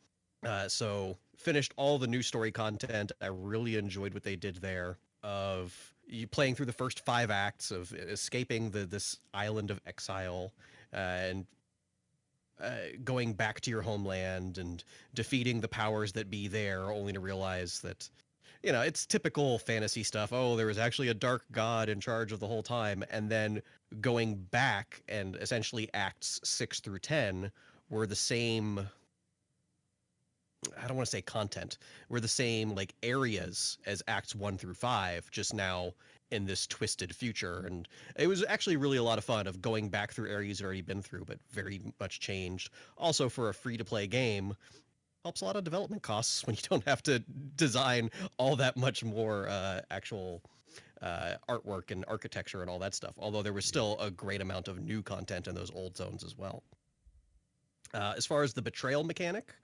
[0.44, 3.12] Uh, so finished all the new story content.
[3.20, 7.70] I really enjoyed what they did there of you playing through the first five acts
[7.70, 10.52] of escaping the this island of exile
[10.92, 11.46] uh, and
[12.60, 12.70] uh,
[13.04, 14.82] going back to your homeland and
[15.14, 18.08] defeating the powers that be there, only to realize that
[18.62, 20.32] you know, it's typical fantasy stuff.
[20.32, 23.04] Oh, there was actually a dark god in charge of the whole time.
[23.10, 23.62] And then
[24.00, 27.52] going back and essentially acts six through 10
[27.88, 28.88] were the same.
[30.76, 31.78] I don't want to say content,
[32.08, 35.92] were the same like areas as acts one through five, just now
[36.30, 37.64] in this twisted future.
[37.66, 40.66] And it was actually really a lot of fun of going back through areas you've
[40.66, 42.70] already been through, but very much changed.
[42.96, 44.54] Also, for a free to play game,
[45.24, 47.20] helps a lot of development costs when you don't have to
[47.56, 50.42] design all that much more uh, actual
[51.02, 53.14] uh, artwork and architecture and all that stuff.
[53.18, 56.36] Although there was still a great amount of new content in those old zones as
[56.36, 56.62] well.
[57.94, 59.54] Uh, as far as the betrayal mechanic,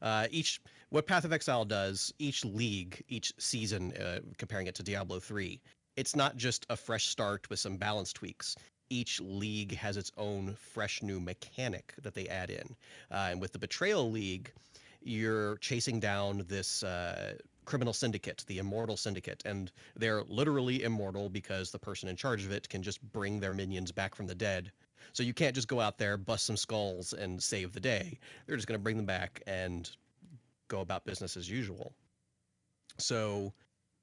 [0.00, 0.60] uh, each
[0.90, 5.60] what Path of Exile does, each league, each season, uh, comparing it to Diablo three,
[5.96, 8.56] it's not just a fresh start with some balance tweaks.
[8.90, 12.76] Each league has its own fresh new mechanic that they add in,
[13.10, 14.52] uh, and with the Betrayal League,
[15.00, 21.70] you're chasing down this uh, criminal syndicate, the Immortal Syndicate, and they're literally immortal because
[21.70, 24.72] the person in charge of it can just bring their minions back from the dead
[25.12, 28.18] so you can't just go out there, bust some skulls, and save the day.
[28.46, 29.90] They're just going to bring them back and
[30.68, 31.92] go about business as usual.
[32.98, 33.52] So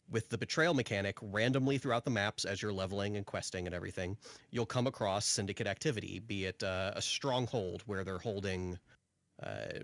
[0.10, 4.18] with the betrayal mechanic, randomly throughout the maps as you're leveling and questing and everything,
[4.52, 8.78] you'll come across syndicate activity, be it uh, a stronghold where they're holding
[9.44, 9.80] uh,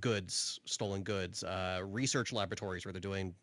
[0.00, 3.34] goods, stolen goods, uh, research laboratories where they're doing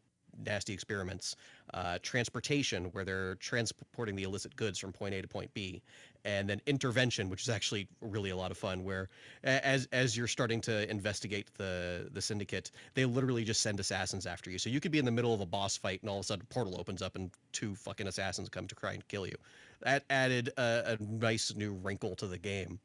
[0.45, 1.35] nasty experiments,
[1.73, 5.81] uh, transportation where they're transporting the illicit goods from point A to point B,
[6.25, 8.83] and then intervention, which is actually really a lot of fun.
[8.83, 9.09] Where
[9.43, 14.49] as as you're starting to investigate the the syndicate, they literally just send assassins after
[14.49, 14.57] you.
[14.57, 16.27] So you could be in the middle of a boss fight, and all of a
[16.27, 19.35] sudden, a portal opens up, and two fucking assassins come to try and kill you.
[19.81, 22.79] That added a, a nice new wrinkle to the game.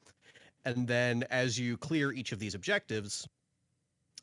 [0.64, 3.28] And then as you clear each of these objectives,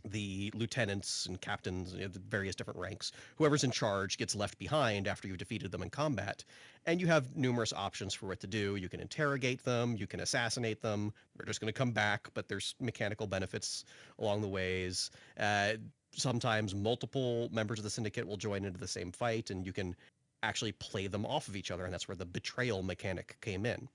[0.06, 4.58] the lieutenants and captains, you know, the various different ranks, whoever's in charge gets left
[4.60, 6.44] behind after you've defeated them in combat.
[6.86, 8.76] And you have numerous options for what to do.
[8.76, 11.14] You can interrogate them, you can assassinate them.
[11.36, 13.86] They're just going to come back, but there's mechanical benefits
[14.20, 15.10] along the ways.
[15.40, 15.74] Uh,
[16.12, 19.96] sometimes multiple members of the syndicate will join into the same fight, and you can
[20.44, 21.86] actually play them off of each other.
[21.86, 23.88] And that's where the betrayal mechanic came in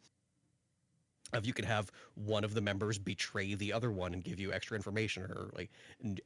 [1.32, 4.52] of you could have one of the members betray the other one and give you
[4.52, 5.70] extra information or like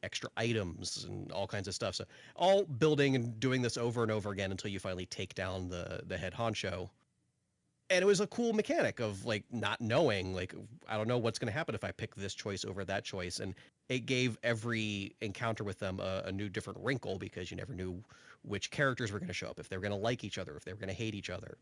[0.02, 1.94] extra items and all kinds of stuff.
[1.94, 2.04] So
[2.36, 6.02] all building and doing this over and over again until you finally take down the
[6.06, 6.90] the head honcho.
[7.90, 10.54] And it was a cool mechanic of like not knowing like
[10.88, 13.40] I don't know what's going to happen if I pick this choice over that choice
[13.40, 13.54] and
[13.88, 18.02] it gave every encounter with them a, a new different wrinkle because you never knew
[18.42, 20.56] which characters were going to show up if they were going to like each other
[20.56, 21.58] if they were going to hate each other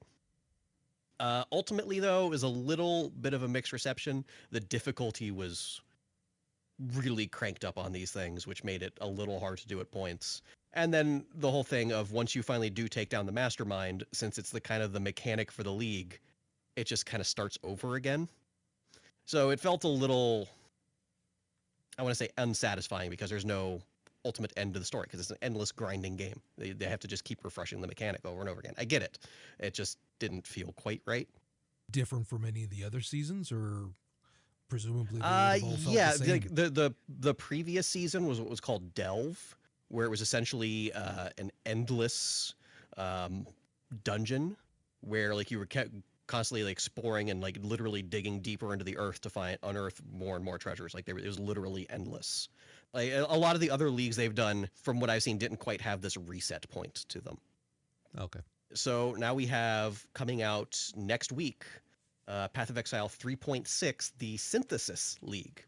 [1.21, 4.25] uh, ultimately, though, it was a little bit of a mixed reception.
[4.51, 5.81] The difficulty was
[6.95, 9.91] really cranked up on these things, which made it a little hard to do at
[9.91, 10.41] points.
[10.73, 14.39] And then the whole thing of once you finally do take down the mastermind, since
[14.39, 16.19] it's the kind of the mechanic for the league,
[16.77, 18.27] it just kind of starts over again.
[19.27, 20.49] So it felt a little,
[21.99, 23.83] I want to say unsatisfying because there's no
[24.25, 26.41] ultimate end to the story because it's an endless grinding game.
[26.59, 28.75] They, they have to just keep refreshing the mechanic over and over again.
[28.79, 29.19] I get it.
[29.59, 31.29] It just didn't feel quite right.
[31.91, 33.89] Different from any of the other seasons, or
[34.69, 35.21] presumably?
[35.21, 35.59] Uh,
[35.89, 39.57] yeah, the, like the the the previous season was what was called Delve,
[39.89, 42.55] where it was essentially uh, an endless
[42.97, 43.45] um,
[44.05, 44.57] dungeon
[45.01, 45.91] where like you were kept
[46.31, 50.37] constantly like exploring and like literally digging deeper into the earth to find unearth more
[50.37, 50.95] and more treasures.
[50.95, 52.49] Like there, it was literally endless.
[52.95, 55.81] Like a lot of the other leagues they've done, from what I've seen, didn't quite
[55.81, 57.37] have this reset point to them.
[58.17, 58.41] Okay.
[58.75, 61.65] So now we have coming out next week,
[62.29, 65.65] uh, Path of Exile 3.6, the Synthesis League.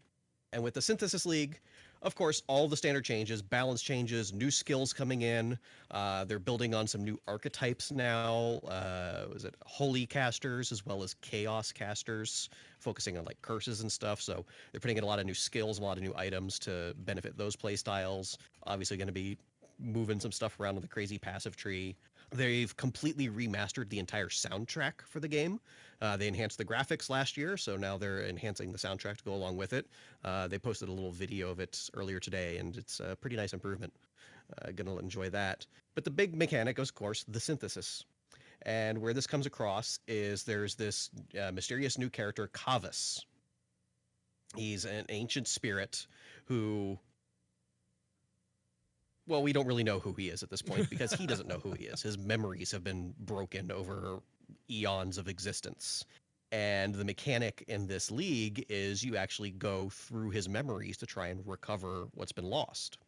[0.53, 1.61] And with the Synthesis League,
[2.03, 5.59] of course, all the standard changes, balance changes, new skills coming in.
[5.91, 8.61] Uh, they're building on some new archetypes now.
[8.67, 12.49] Uh, was it holy casters as well as chaos casters,
[12.79, 14.21] focusing on like curses and stuff.
[14.21, 16.95] So they're putting in a lot of new skills, a lot of new items to
[16.99, 18.37] benefit those play styles.
[18.67, 19.39] Obviously, going to be
[19.79, 21.97] moving some stuff around with the crazy passive tree.
[22.33, 25.61] They've completely remastered the entire soundtrack for the game.
[26.01, 29.35] Uh, they enhanced the graphics last year, so now they're enhancing the soundtrack to go
[29.35, 29.87] along with it.
[30.25, 33.53] Uh, they posted a little video of it earlier today, and it's a pretty nice
[33.53, 33.93] improvement.
[34.63, 35.67] Uh, gonna enjoy that.
[35.95, 38.05] But the big mechanic, of course, the synthesis.
[38.63, 41.11] And where this comes across is there's this
[41.41, 43.25] uh, mysterious new character, Cavas.
[44.57, 46.07] He's an ancient spirit
[46.45, 46.99] who
[49.27, 51.59] well, we don't really know who he is at this point because he doesn't know
[51.59, 52.03] who he is.
[52.03, 54.21] His memories have been broken over
[54.71, 56.05] eons of existence.
[56.51, 61.29] And the mechanic in this league is you actually go through his memories to try
[61.29, 62.99] and recover what's been lost.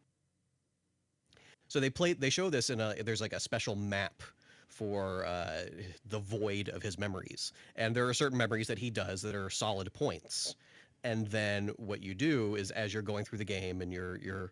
[1.67, 4.23] So they play they show this in a there's like a special map
[4.67, 5.65] for uh,
[6.09, 7.53] the void of his memories.
[7.75, 10.55] And there are certain memories that he does that are solid points.
[11.03, 14.51] And then what you do is as you're going through the game and you're you're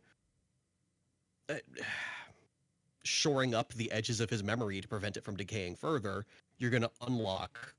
[1.50, 1.56] uh,
[3.04, 6.26] shoring up the edges of his memory to prevent it from decaying further,
[6.58, 7.76] you're going to unlock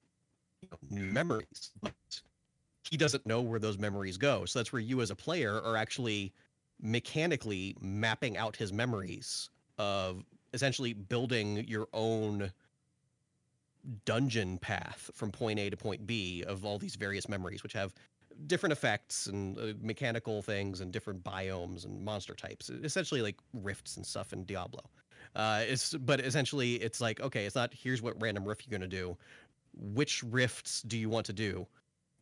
[0.61, 1.73] you know, new memories.
[1.81, 1.95] But
[2.91, 4.45] he doesn't know where those memories go.
[4.45, 6.33] So that's where you as a player are actually
[6.81, 9.49] mechanically mapping out his memories
[9.79, 12.53] of essentially building your own
[14.05, 17.95] dungeon path from point A to point B of all these various memories, which have
[18.47, 22.71] different effects and uh, mechanical things and different biomes and monster types.
[22.71, 24.91] Essentially, like rifts and stuff in Diablo.
[25.35, 28.89] Uh, it's but essentially it's like okay, it's not here's what random rift you're gonna
[28.89, 29.17] do.
[29.75, 31.67] Which rifts do you want to do?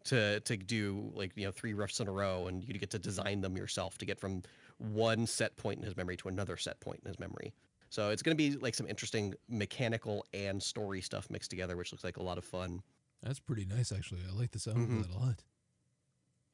[0.06, 2.98] To to do like you know three rifts in a row, and you get to
[2.98, 4.42] design them yourself to get from
[4.78, 7.54] one set point in his memory to another set point in his memory.
[7.88, 11.92] So it's going to be like some interesting mechanical and story stuff mixed together, which
[11.92, 12.82] looks like a lot of fun.
[13.22, 14.22] That's pretty nice, actually.
[14.28, 15.00] I like the sound Mhm.
[15.00, 15.44] of that a lot.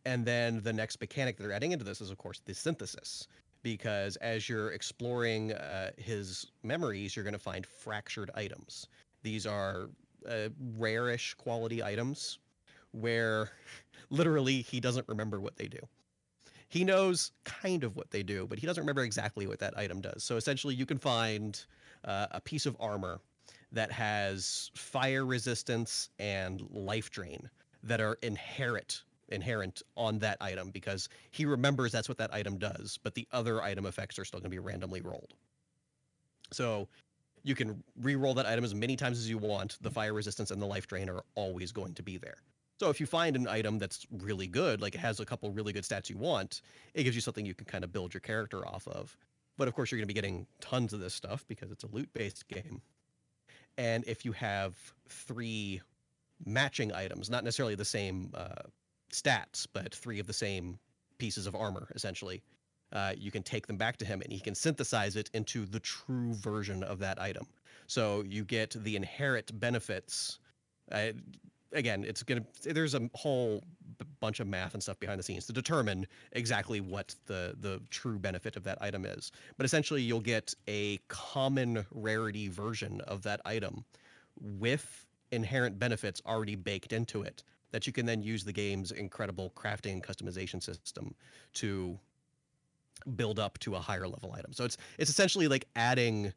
[0.09, 3.29] And then the next mechanic that they're adding into this is, of course, the synthesis.
[3.63, 8.87] Because as you're exploring uh, his memories, you're going to find fractured items.
[9.23, 9.91] These are
[10.27, 10.49] uh,
[10.79, 12.39] rare-ish quality items
[12.93, 13.51] where
[14.11, 15.81] literally he doesn't remember what they do.
[16.71, 20.01] He knows kind of what they do, but he doesn't remember exactly what that item
[20.01, 20.25] does.
[20.25, 21.63] So essentially, you can find
[22.07, 23.21] uh, a piece of armor
[23.73, 27.51] that has fire resistance and life drain
[27.83, 32.99] that are inherent inherent on that item because he remembers that's what that item does,
[33.03, 35.35] but the other item effects are still going to be randomly rolled.
[36.53, 36.89] So
[37.43, 39.79] you can re-roll that item as many times as you want.
[39.81, 42.39] The fire resistance and the life drain are always going to be there.
[42.81, 45.73] So if you find an item that's really good, like it has a couple really
[45.73, 46.63] good stats you want,
[46.95, 49.17] it gives you something you can kind of build your character off of.
[49.57, 51.89] But of course, you're going to be getting tons of this stuff because it's a
[51.89, 52.81] loot-based game.
[53.77, 54.77] And if you have
[55.09, 55.81] three
[56.45, 58.63] matching items, not necessarily the same uh,
[59.11, 60.79] stats, but three of the same
[61.19, 62.43] pieces of armor, essentially.
[62.93, 65.81] Uh, you can take them back to him and he can synthesize it into the
[65.81, 67.47] true version of that item.
[67.87, 70.39] So you get the inherent benefits.
[70.91, 71.09] Uh,
[71.73, 73.63] again, it's going to, there's a whole
[73.99, 77.81] b- bunch of math and stuff behind the scenes to determine exactly what the, the
[77.91, 79.33] true benefit of that item is.
[79.59, 83.85] But essentially, you'll get a common rarity version of that item
[84.41, 89.53] with inherent benefits already baked into it that you can then use the game's incredible
[89.57, 91.15] crafting and customization system
[91.55, 91.99] to
[93.17, 94.53] build up to a higher level item.
[94.53, 96.33] So it's it's essentially like adding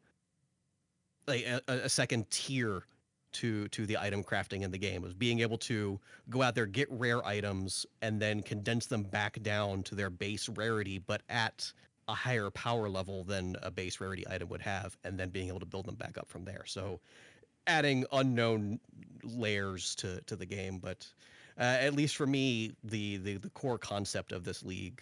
[1.28, 2.84] a, a second tier
[3.32, 6.66] to to the item crafting in the game of being able to go out there
[6.66, 11.72] get rare items and then condense them back down to their base rarity but at
[12.08, 15.60] a higher power level than a base rarity item would have and then being able
[15.60, 17.00] to build them back up from there so
[17.66, 18.78] adding unknown
[19.22, 21.06] layers to to the game but
[21.58, 25.00] uh, at least for me the, the the core concept of this league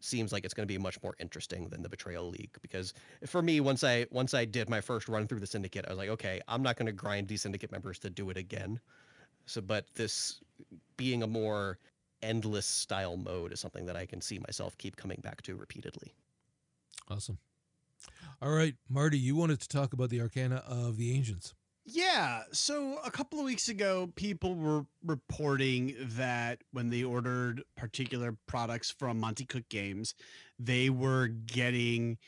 [0.00, 2.94] seems like it's going to be much more interesting than the betrayal league because
[3.26, 5.98] for me once i once i did my first run through the syndicate i was
[5.98, 8.80] like okay i'm not going to grind these syndicate members to do it again
[9.46, 10.40] so but this
[10.96, 11.78] being a more
[12.22, 16.12] endless style mode is something that i can see myself keep coming back to repeatedly
[17.10, 17.38] Awesome.
[18.40, 21.54] All right, Marty, you wanted to talk about the arcana of the ancients.
[21.84, 22.42] Yeah.
[22.52, 28.90] So a couple of weeks ago, people were reporting that when they ordered particular products
[28.90, 30.14] from Monte Cook Games,
[30.58, 32.18] they were getting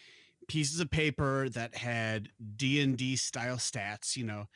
[0.48, 4.16] pieces of paper that had D and D style stats.
[4.16, 4.46] You know,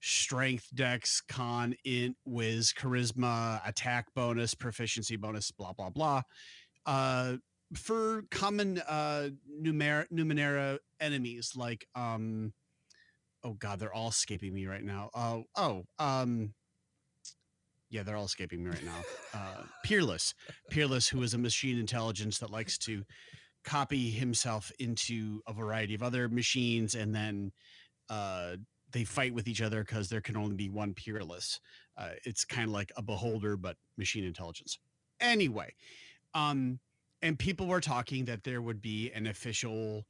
[0.00, 6.22] strength, dex, con, int, whiz, charisma, attack bonus, proficiency bonus, blah blah blah.
[6.86, 7.36] Uh,
[7.74, 9.30] for common uh
[9.60, 12.52] numer- numenera enemies like um
[13.44, 15.10] oh god they're all escaping me right now.
[15.14, 16.54] Oh oh um
[17.90, 19.04] yeah they're all escaping me right now.
[19.32, 20.34] Uh peerless
[20.70, 23.04] peerless who is a machine intelligence that likes to
[23.62, 27.52] copy himself into a variety of other machines and then
[28.10, 28.56] uh
[28.90, 31.58] they fight with each other because there can only be one peerless.
[31.96, 34.78] Uh, it's kind of like a beholder but machine intelligence.
[35.20, 35.72] Anyway
[36.34, 36.78] um
[37.22, 40.04] and people were talking that there would be an official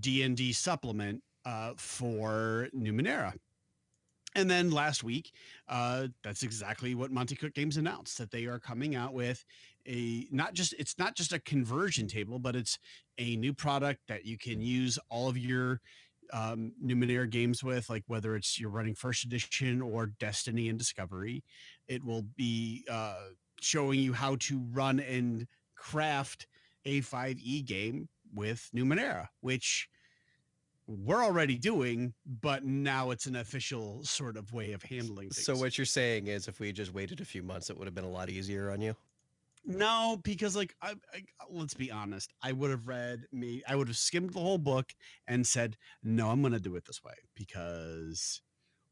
[0.00, 3.34] d&d supplement uh, for Numenera.
[4.36, 5.32] And then last week,
[5.68, 9.44] uh, that's exactly what Monte Cook Games announced that they are coming out with
[9.86, 12.78] a not just it's not just a conversion table, but it's
[13.18, 15.80] a new product that you can use all of your
[16.32, 21.44] um, Numenera games with, like whether it's you're running first edition or Destiny and Discovery.
[21.86, 23.26] It will be uh,
[23.60, 26.46] showing you how to run and craft
[26.84, 29.88] a 5e game with Numenera, which
[30.86, 32.12] we're already doing,
[32.42, 35.44] but now it's an official sort of way of handling things.
[35.44, 37.94] so what you're saying is if we just waited a few months it would have
[37.94, 38.94] been a lot easier on you
[39.66, 43.88] No, because like I, I let's be honest, I would have read me I would
[43.88, 44.92] have skimmed the whole book
[45.26, 48.42] and said, "No, I'm going to do it this way because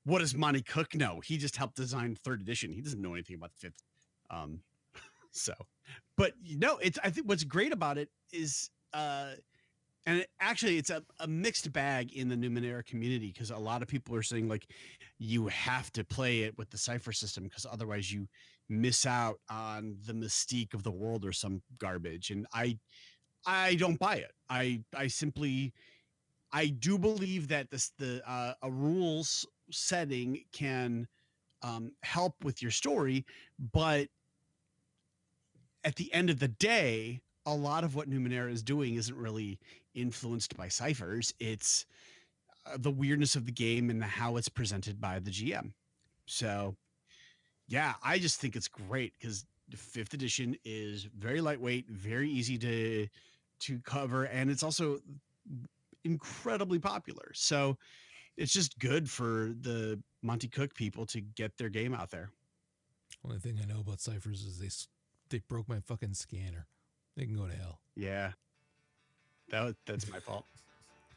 [0.05, 1.21] what does Monte Cook know?
[1.21, 2.73] He just helped design 3rd edition.
[2.73, 3.83] He doesn't know anything about 5th."
[4.31, 4.61] Um
[5.31, 5.53] so,
[6.17, 9.33] but you know, it's I think what's great about it is uh
[10.07, 13.83] and it, actually it's a, a mixed bag in the numenera community because a lot
[13.83, 14.67] of people are saying like
[15.19, 18.27] you have to play it with the cipher system because otherwise you
[18.69, 22.31] miss out on the mystique of the world or some garbage.
[22.31, 22.79] And i
[23.47, 24.33] i don't buy it.
[24.49, 25.73] I i simply
[26.53, 31.09] i do believe that this the uh, a rules setting can
[31.63, 33.25] um, help with your story
[33.73, 34.09] but
[35.85, 39.59] at the end of the day a lot of what numenera is doing isn't really
[39.95, 41.87] influenced by ciphers it's
[42.67, 45.73] uh, the weirdness of the game and the, how it's presented by the gm
[46.27, 46.77] so
[47.69, 52.59] yeah, I just think it's great because the fifth edition is very lightweight, very easy
[52.59, 53.09] to
[53.61, 54.99] to cover, and it's also
[56.05, 57.31] incredibly popular.
[57.35, 57.79] So
[58.37, 62.31] it's just good for the Monte Cook people to get their game out there.
[63.25, 66.67] Only thing I know about ciphers is they they broke my fucking scanner.
[67.17, 67.79] They can go to hell.
[67.97, 68.33] Yeah,
[69.51, 70.47] that that's my fault.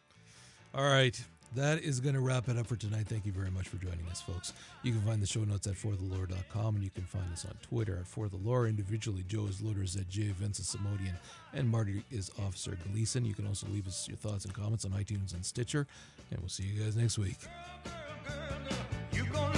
[0.73, 1.19] All right
[1.55, 3.07] that is going to wrap it up for tonight.
[3.07, 4.53] Thank you very much for joining us, folks.
[4.83, 7.97] You can find the show notes at forthelore.com and you can find us on Twitter
[7.97, 8.67] at forthelore.
[8.67, 10.33] Individually, Joe is Loaders at J.
[10.37, 11.15] Vincent Simodian
[11.53, 13.25] and Marty is Officer Gleason.
[13.25, 15.87] You can also leave us your thoughts and comments on iTunes and Stitcher.
[16.31, 17.37] And we'll see you guys next week.
[19.13, 19.53] Girl, girl, girl,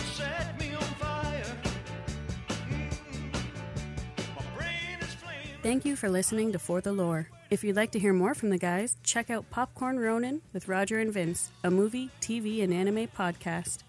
[5.67, 7.27] Thank you for listening to For the Lore.
[7.49, 10.99] If you'd like to hear more from the guys, check out Popcorn Ronin with Roger
[10.99, 13.79] and Vince, a movie, TV, and anime podcast,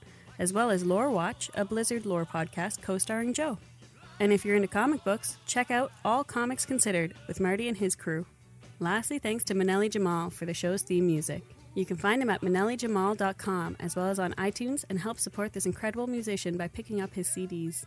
[0.41, 3.59] as well as Lore Watch, a Blizzard lore podcast co starring Joe.
[4.19, 7.95] And if you're into comic books, check out All Comics Considered with Marty and his
[7.95, 8.27] crew.
[8.81, 11.45] Lastly, thanks to Manelli Jamal for the show's theme music.
[11.77, 15.65] You can find him at manellijamal.com as well as on iTunes and help support this
[15.65, 17.85] incredible musician by picking up his CDs.